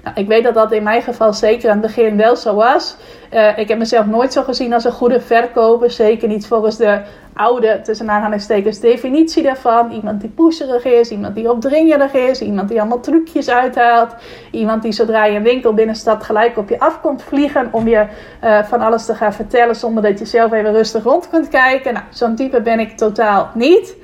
[0.03, 2.95] Nou, ik weet dat dat in mijn geval zeker aan het begin wel zo was.
[3.33, 5.91] Uh, ik heb mezelf nooit zo gezien als een goede verkoper.
[5.91, 7.01] Zeker niet volgens de
[7.35, 9.91] oude, tussen aanhalingstekens, definitie daarvan.
[9.91, 14.15] Iemand die pusherig is, iemand die opdringerig is, iemand die allemaal trucjes uithaalt.
[14.51, 18.05] Iemand die zodra je een winkel binnenstapt gelijk op je af komt vliegen om je
[18.43, 21.93] uh, van alles te gaan vertellen zonder dat je zelf even rustig rond kunt kijken.
[21.93, 23.95] Nou, zo'n type ben ik totaal niet.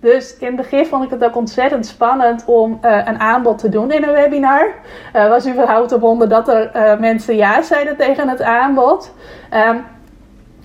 [0.00, 3.68] Dus in het begin vond ik het ook ontzettend spannend om uh, een aanbod te
[3.68, 4.68] doen in een webinar.
[5.16, 9.14] Uh, was überhaupt op onder dat er mensen ja zeiden tegen het aanbod.
[9.68, 9.84] Um,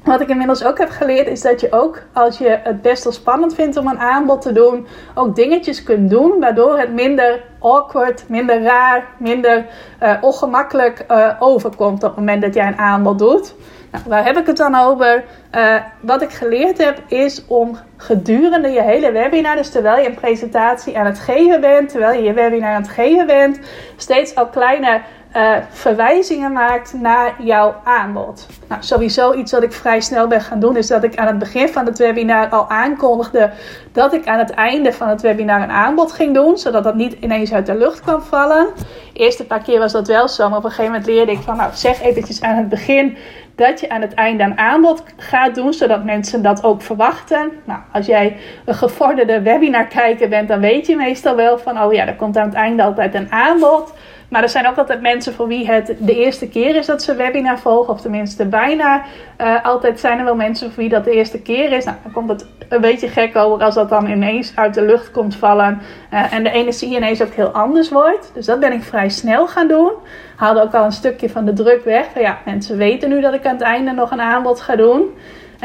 [0.05, 3.13] wat ik inmiddels ook heb geleerd is dat je ook als je het best wel
[3.13, 8.23] spannend vindt om een aanbod te doen, ook dingetjes kunt doen waardoor het minder awkward,
[8.29, 9.65] minder raar, minder
[10.03, 13.55] uh, ongemakkelijk uh, overkomt op het moment dat jij een aanbod doet.
[13.91, 15.23] Nou, waar heb ik het dan over?
[15.55, 20.15] Uh, wat ik geleerd heb is om gedurende je hele webinar, dus terwijl je een
[20.15, 23.59] presentatie aan het geven bent, terwijl je je webinar aan het geven bent,
[23.95, 25.01] steeds al kleine
[25.35, 28.47] uh, verwijzingen maakt naar jouw aanbod.
[28.67, 31.39] Nou, sowieso iets wat ik vrij snel ben gaan doen, is dat ik aan het
[31.39, 33.51] begin van het webinar al aankondigde
[33.91, 37.15] dat ik aan het einde van het webinar een aanbod ging doen, zodat dat niet
[37.19, 38.67] ineens uit de lucht kwam vallen.
[39.13, 41.39] De eerste paar keer was dat wel zo, maar op een gegeven moment leerde ik
[41.39, 43.17] van, nou zeg eventjes aan het begin
[43.55, 47.51] dat je aan het einde een aanbod gaat doen, zodat mensen dat ook verwachten.
[47.63, 51.93] Nou, als jij een gevorderde webinar kijker bent, dan weet je meestal wel van, oh
[51.93, 53.93] ja, er komt aan het einde altijd een aanbod.
[54.29, 57.15] Maar er zijn ook altijd mensen voor wie het de eerste keer is dat ze
[57.15, 57.93] webinar volgen.
[57.93, 59.03] Of tenminste bijna.
[59.41, 61.85] Uh, altijd zijn er wel mensen voor wie dat de eerste keer is.
[61.85, 65.11] Nou, dan komt het een beetje gek over als dat dan ineens uit de lucht
[65.11, 65.81] komt vallen.
[66.13, 68.31] Uh, en de energie ineens ook heel anders wordt.
[68.33, 69.91] Dus dat ben ik vrij snel gaan doen.
[70.35, 72.05] Haalde ook al een stukje van de druk weg.
[72.19, 75.13] Ja, mensen weten nu dat ik aan het einde nog een aanbod ga doen.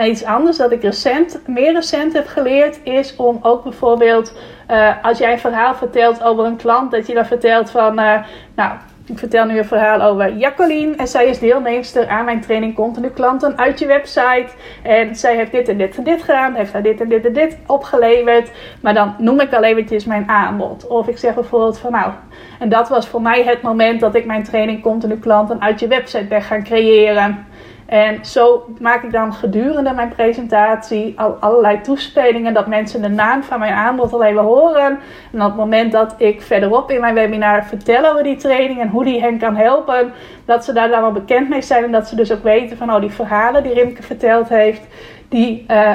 [0.04, 4.32] Iets anders dat ik recent, meer recent heb geleerd, is om ook bijvoorbeeld
[4.70, 8.22] uh, als jij een verhaal vertelt over een klant, dat je dan vertelt van, uh,
[8.54, 8.72] nou,
[9.10, 13.08] ik vertel nu een verhaal over Jacqueline en zij is deelnemster aan mijn training Continu
[13.08, 14.46] Klanten uit je website.
[14.82, 17.32] En zij heeft dit en dit en dit gedaan, heeft haar dit en dit en
[17.32, 18.50] dit opgeleverd.
[18.80, 20.86] Maar dan noem ik al eventjes mijn aanbod.
[20.86, 22.12] Of ik zeg bijvoorbeeld van nou,
[22.58, 25.86] en dat was voor mij het moment dat ik mijn training Continu Klanten uit je
[25.88, 27.46] website ben gaan creëren.
[27.90, 33.42] En zo maak ik dan gedurende mijn presentatie al allerlei toespelingen dat mensen de naam
[33.42, 34.98] van mijn aanbod al even horen.
[35.32, 38.88] En op het moment dat ik verderop in mijn webinar vertel over die training en
[38.88, 40.12] hoe die hen kan helpen,
[40.44, 42.94] dat ze daar dan wel bekend mee zijn en dat ze dus ook weten van
[42.94, 44.82] oh die verhalen die Rimke verteld heeft,
[45.28, 45.90] die uh,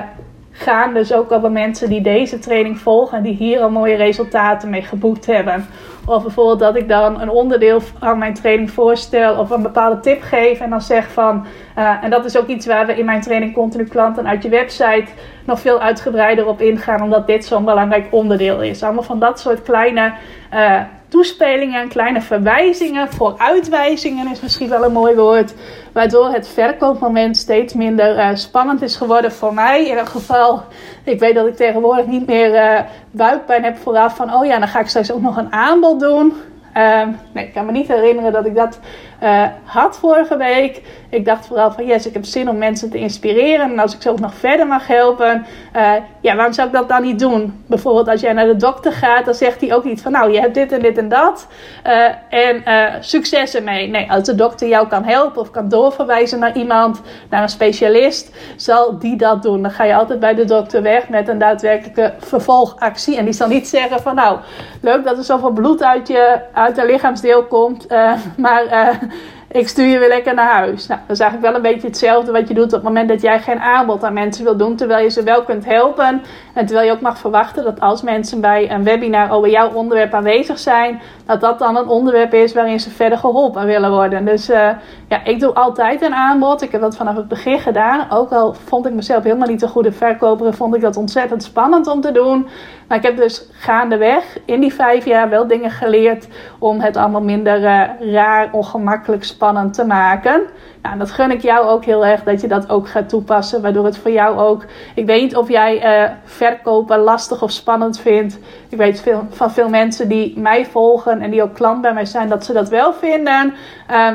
[0.57, 4.69] gaan dus ook over mensen die deze training volgen en die hier al mooie resultaten
[4.69, 5.65] mee geboekt hebben.
[6.05, 10.21] Of bijvoorbeeld dat ik dan een onderdeel van mijn training voorstel of een bepaalde tip
[10.21, 11.45] geef en dan zeg van,
[11.77, 14.49] uh, en dat is ook iets waar we in mijn training continu klanten uit je
[14.49, 15.05] website
[15.45, 18.83] nog veel uitgebreider op ingaan, omdat dit zo'n belangrijk onderdeel is.
[18.83, 20.13] Allemaal van dat soort kleine
[20.53, 20.81] uh,
[21.16, 25.53] toespelingen, kleine verwijzingen, vooruitwijzingen is misschien wel een mooi woord.
[25.93, 29.82] Waardoor het verkoopmoment steeds minder uh, spannend is geworden voor mij.
[29.82, 30.63] In ieder geval,
[31.03, 32.80] ik weet dat ik tegenwoordig niet meer uh,
[33.11, 36.34] buikpijn heb vooraf van, oh ja, dan ga ik straks ook nog een aanbod doen.
[36.74, 38.80] Ehm, nee, ik kan me niet herinneren dat ik dat
[39.24, 40.82] uh, had vorige week.
[41.09, 43.72] Ik dacht vooral van yes, ik heb zin om mensen te inspireren.
[43.72, 45.45] En als ik ze ook nog verder mag helpen,
[45.76, 45.91] uh,
[46.22, 47.63] ja, waarom zou ik dat dan niet doen?
[47.66, 50.39] Bijvoorbeeld als jij naar de dokter gaat, dan zegt hij ook niet van nou, je
[50.39, 51.47] hebt dit en dit en dat.
[51.88, 52.63] Uh, en
[53.03, 53.88] succes ermee.
[53.88, 58.36] Nee, als de dokter jou kan helpen of kan doorverwijzen naar iemand, naar een specialist,
[58.55, 59.61] zal die dat doen.
[59.61, 63.18] Dan ga je altijd bij de dokter weg met een daadwerkelijke vervolgactie.
[63.18, 64.39] En die zal niet zeggen van nou,
[64.82, 67.88] leuk dat er zoveel bloed uit je uit een lichaamsdeel komt,
[68.38, 68.63] maar
[69.61, 70.87] ik stuur je weer lekker naar huis.
[70.87, 73.21] Nou, dat is eigenlijk wel een beetje hetzelfde wat je doet op het moment dat
[73.21, 76.21] jij geen aanbod aan mensen wil doen, terwijl je ze wel kunt helpen.
[76.53, 80.13] En terwijl je ook mag verwachten dat als mensen bij een webinar over jouw onderwerp
[80.13, 84.26] aanwezig zijn, dat dat dan een onderwerp is waarin ze verder geholpen willen worden.
[84.26, 84.69] Dus uh,
[85.07, 86.61] ja, ik doe altijd een aanbod.
[86.61, 88.09] Ik heb dat vanaf het begin gedaan.
[88.09, 91.88] Ook al vond ik mezelf helemaal niet een goede verkoper, vond ik dat ontzettend spannend
[91.88, 92.47] om te doen.
[92.88, 96.28] Maar ik heb dus gaandeweg in die vijf jaar wel dingen geleerd
[96.59, 100.41] om het allemaal minder uh, raar, ongemakkelijk, spannend te maken.
[100.86, 103.61] Nou, en dat gun ik jou ook heel erg dat je dat ook gaat toepassen,
[103.61, 104.65] waardoor het voor jou ook.
[104.95, 108.38] Ik weet niet of jij uh, verkopen lastig of spannend vindt.
[108.69, 112.05] Ik weet veel, van veel mensen die mij volgen en die ook klant bij mij
[112.05, 113.53] zijn, dat ze dat wel vinden.
[113.91, 114.11] Uh,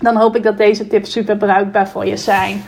[0.00, 2.64] dan hoop ik dat deze tips super bruikbaar voor je zijn.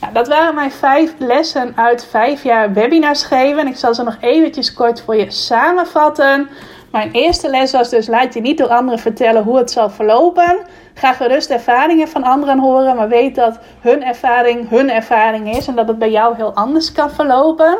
[0.00, 3.66] Nou, dat waren mijn vijf lessen uit vijf jaar webinars geven.
[3.66, 6.48] Ik zal ze nog eventjes kort voor je samenvatten.
[6.90, 10.56] Mijn eerste les was dus: laat je niet door anderen vertellen hoe het zal verlopen.
[10.98, 15.74] Ga gerust ervaringen van anderen horen, maar weet dat hun ervaring hun ervaring is en
[15.74, 17.78] dat het bij jou heel anders kan verlopen.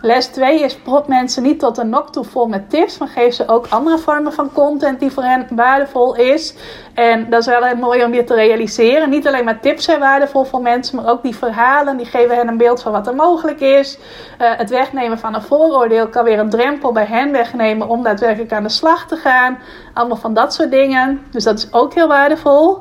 [0.00, 3.34] Les 2 is prop mensen niet tot een nok toe vol met tips, maar geef
[3.34, 6.54] ze ook andere vormen van content die voor hen waardevol is.
[6.94, 9.10] En dat is wel heel mooi om je te realiseren.
[9.10, 12.48] Niet alleen maar tips zijn waardevol voor mensen, maar ook die verhalen, die geven hen
[12.48, 13.98] een beeld van wat er mogelijk is.
[13.98, 18.52] Uh, het wegnemen van een vooroordeel kan weer een drempel bij hen wegnemen om daadwerkelijk
[18.52, 19.58] aan de slag te gaan.
[19.94, 21.26] Allemaal van dat soort dingen.
[21.30, 22.78] Dus dat is ook heel waardevol.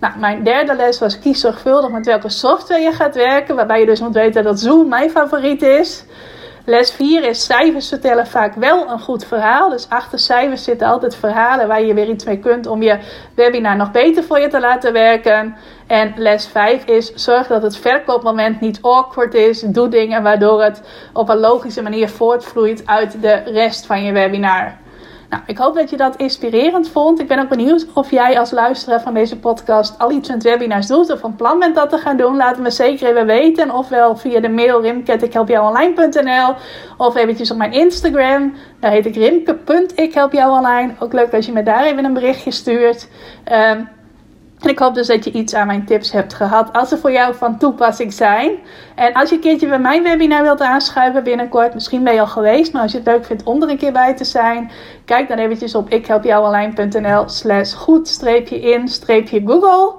[0.00, 3.56] Nou, mijn derde les was kies zorgvuldig met welke software je gaat werken.
[3.56, 6.04] Waarbij je dus moet weten dat Zoom mijn favoriet is.
[6.70, 9.70] Les 4 is cijfers vertellen vaak wel een goed verhaal.
[9.70, 12.98] Dus achter cijfers zitten altijd verhalen waar je weer iets mee kunt om je
[13.34, 15.56] webinar nog beter voor je te laten werken.
[15.86, 19.60] En les 5 is zorg dat het verkoopmoment niet awkward is.
[19.60, 24.76] Doe dingen waardoor het op een logische manier voortvloeit uit de rest van je webinar.
[25.30, 27.20] Nou, ik hoop dat je dat inspirerend vond.
[27.20, 30.86] Ik ben ook benieuwd of jij als luisteraar van deze podcast al iets met webinars
[30.86, 32.36] doet of van plan bent dat te gaan doen.
[32.36, 33.70] Laat me zeker even weten.
[33.70, 36.54] Ofwel via de mail rimke.ikhelpjouonline.nl
[36.96, 38.54] of eventjes op mijn Instagram.
[38.80, 40.92] Daar heet ik rimke.ikhelpjouonline.
[40.98, 43.08] Ook leuk als je me daar even een berichtje stuurt.
[43.52, 43.88] Um,
[44.60, 47.12] en ik hoop dus dat je iets aan mijn tips hebt gehad als ze voor
[47.12, 48.50] jou van toepassing zijn.
[48.94, 52.26] En als je een keertje bij mijn webinar wilt aanschuiven binnenkort, misschien ben je al
[52.26, 54.70] geweest, maar als je het leuk vindt om er een keer bij te zijn,
[55.04, 58.88] kijk dan eventjes op ikhelpjouonline.nl slash goed in
[59.46, 59.94] Google.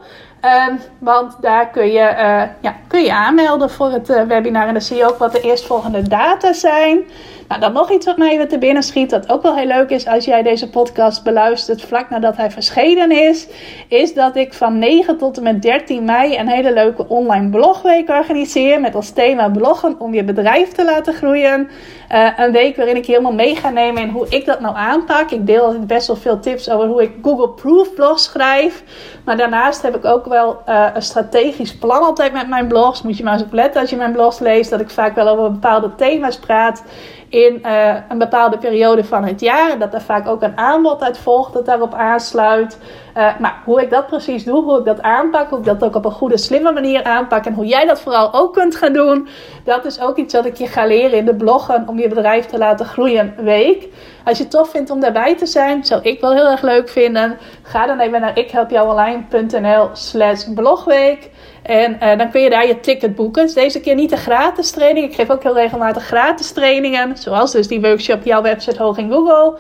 [0.70, 4.68] Um, want daar kun je, uh, ja, kun je aanmelden voor het uh, webinar.
[4.68, 7.04] En dan zie je ook wat de eerstvolgende data zijn.
[7.52, 9.90] Nou, dan nog iets wat mij even te binnen schiet, dat ook wel heel leuk
[9.90, 13.48] is als jij deze podcast beluistert vlak nadat hij verschenen is,
[13.88, 18.10] is dat ik van 9 tot en met 13 mei een hele leuke online blogweek
[18.10, 21.70] organiseer met als thema bloggen om je bedrijf te laten groeien.
[22.12, 24.76] Uh, een week waarin ik je helemaal mee ga nemen in hoe ik dat nou
[24.76, 25.32] aanpak.
[25.32, 28.84] Ik deel best wel veel tips over hoe ik Google Proof blogs schrijf.
[29.26, 33.02] Maar daarnaast heb ik ook wel uh, een strategisch plan altijd met mijn blogs.
[33.02, 35.28] Moet je maar eens op letten als je mijn blogs leest, dat ik vaak wel
[35.28, 36.84] over bepaalde thema's praat
[37.32, 39.72] in uh, een bepaalde periode van het jaar.
[39.72, 42.78] En dat er vaak ook een aanbod uit volgt dat daarop aansluit.
[43.18, 45.96] Uh, maar hoe ik dat precies doe, hoe ik dat aanpak, hoe ik dat ook
[45.96, 49.28] op een goede, slimme manier aanpak en hoe jij dat vooral ook kunt gaan doen,
[49.64, 52.46] dat is ook iets wat ik je ga leren in de bloggen om je bedrijf
[52.46, 53.88] te laten groeien week.
[54.24, 56.90] Als je het tof vindt om daarbij te zijn, zou ik wel heel erg leuk
[56.90, 57.38] vinden.
[57.62, 61.30] Ga dan even naar ikhelpjouonline.nl slash blogweek.
[61.62, 63.44] En uh, dan kun je daar je ticket boeken.
[63.44, 65.08] Dus deze keer niet de gratis training.
[65.08, 67.18] Ik geef ook heel regelmatig gratis trainingen.
[67.18, 69.58] Zoals dus die workshop Jouw Website Hoog in Google.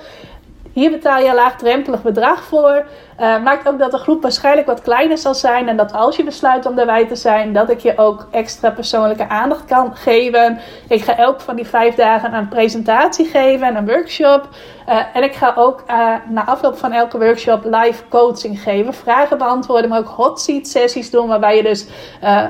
[0.73, 2.85] Hier betaal je een laagdrempelig bedrag voor.
[3.19, 5.67] Uh, maakt ook dat de groep waarschijnlijk wat kleiner zal zijn.
[5.67, 9.29] En dat als je besluit om daarbij te zijn, dat ik je ook extra persoonlijke
[9.29, 10.59] aandacht kan geven.
[10.87, 14.47] Ik ga elk van die vijf dagen een presentatie geven en een workshop.
[14.89, 18.93] Uh, en ik ga ook uh, na afloop van elke workshop live coaching geven.
[18.93, 21.27] Vragen beantwoorden, maar ook hot seat sessies doen.
[21.27, 21.87] Waarbij je dus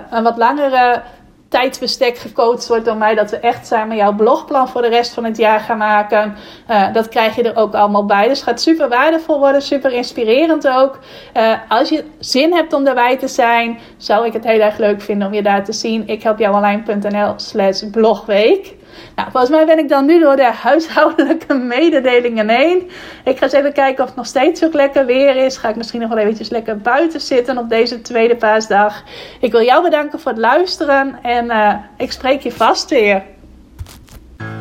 [0.09, 1.01] een wat langere
[1.51, 3.15] tijdsbestek gecoacht wordt door mij.
[3.15, 6.35] Dat we echt samen jouw blogplan voor de rest van het jaar gaan maken.
[6.69, 8.27] Uh, dat krijg je er ook allemaal bij.
[8.27, 10.99] Dus het gaat super waardevol worden, super inspirerend ook.
[11.37, 15.01] Uh, als je zin hebt om daarbij te zijn, zou ik het heel erg leuk
[15.01, 16.07] vinden om je daar te zien.
[16.07, 18.79] Ik help jou online.nl slash blogweek.
[19.15, 22.89] Nou, volgens mij ben ik dan nu door de huishoudelijke mededelingen heen.
[23.23, 25.57] Ik ga eens even kijken of het nog steeds zo lekker weer is.
[25.57, 29.03] Ga ik misschien nog wel eventjes lekker buiten zitten op deze tweede paasdag.
[29.39, 33.23] Ik wil jou bedanken voor het luisteren en uh, ik spreek je vast weer.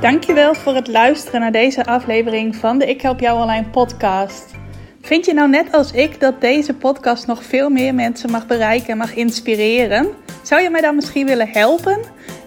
[0.01, 4.59] Dankjewel voor het luisteren naar deze aflevering van de Ik Help Jou Online podcast.
[5.03, 8.89] Vind je nou net als ik dat deze podcast nog veel meer mensen mag bereiken
[8.89, 10.09] en mag inspireren?
[10.43, 12.01] Zou je mij dan misschien willen helpen?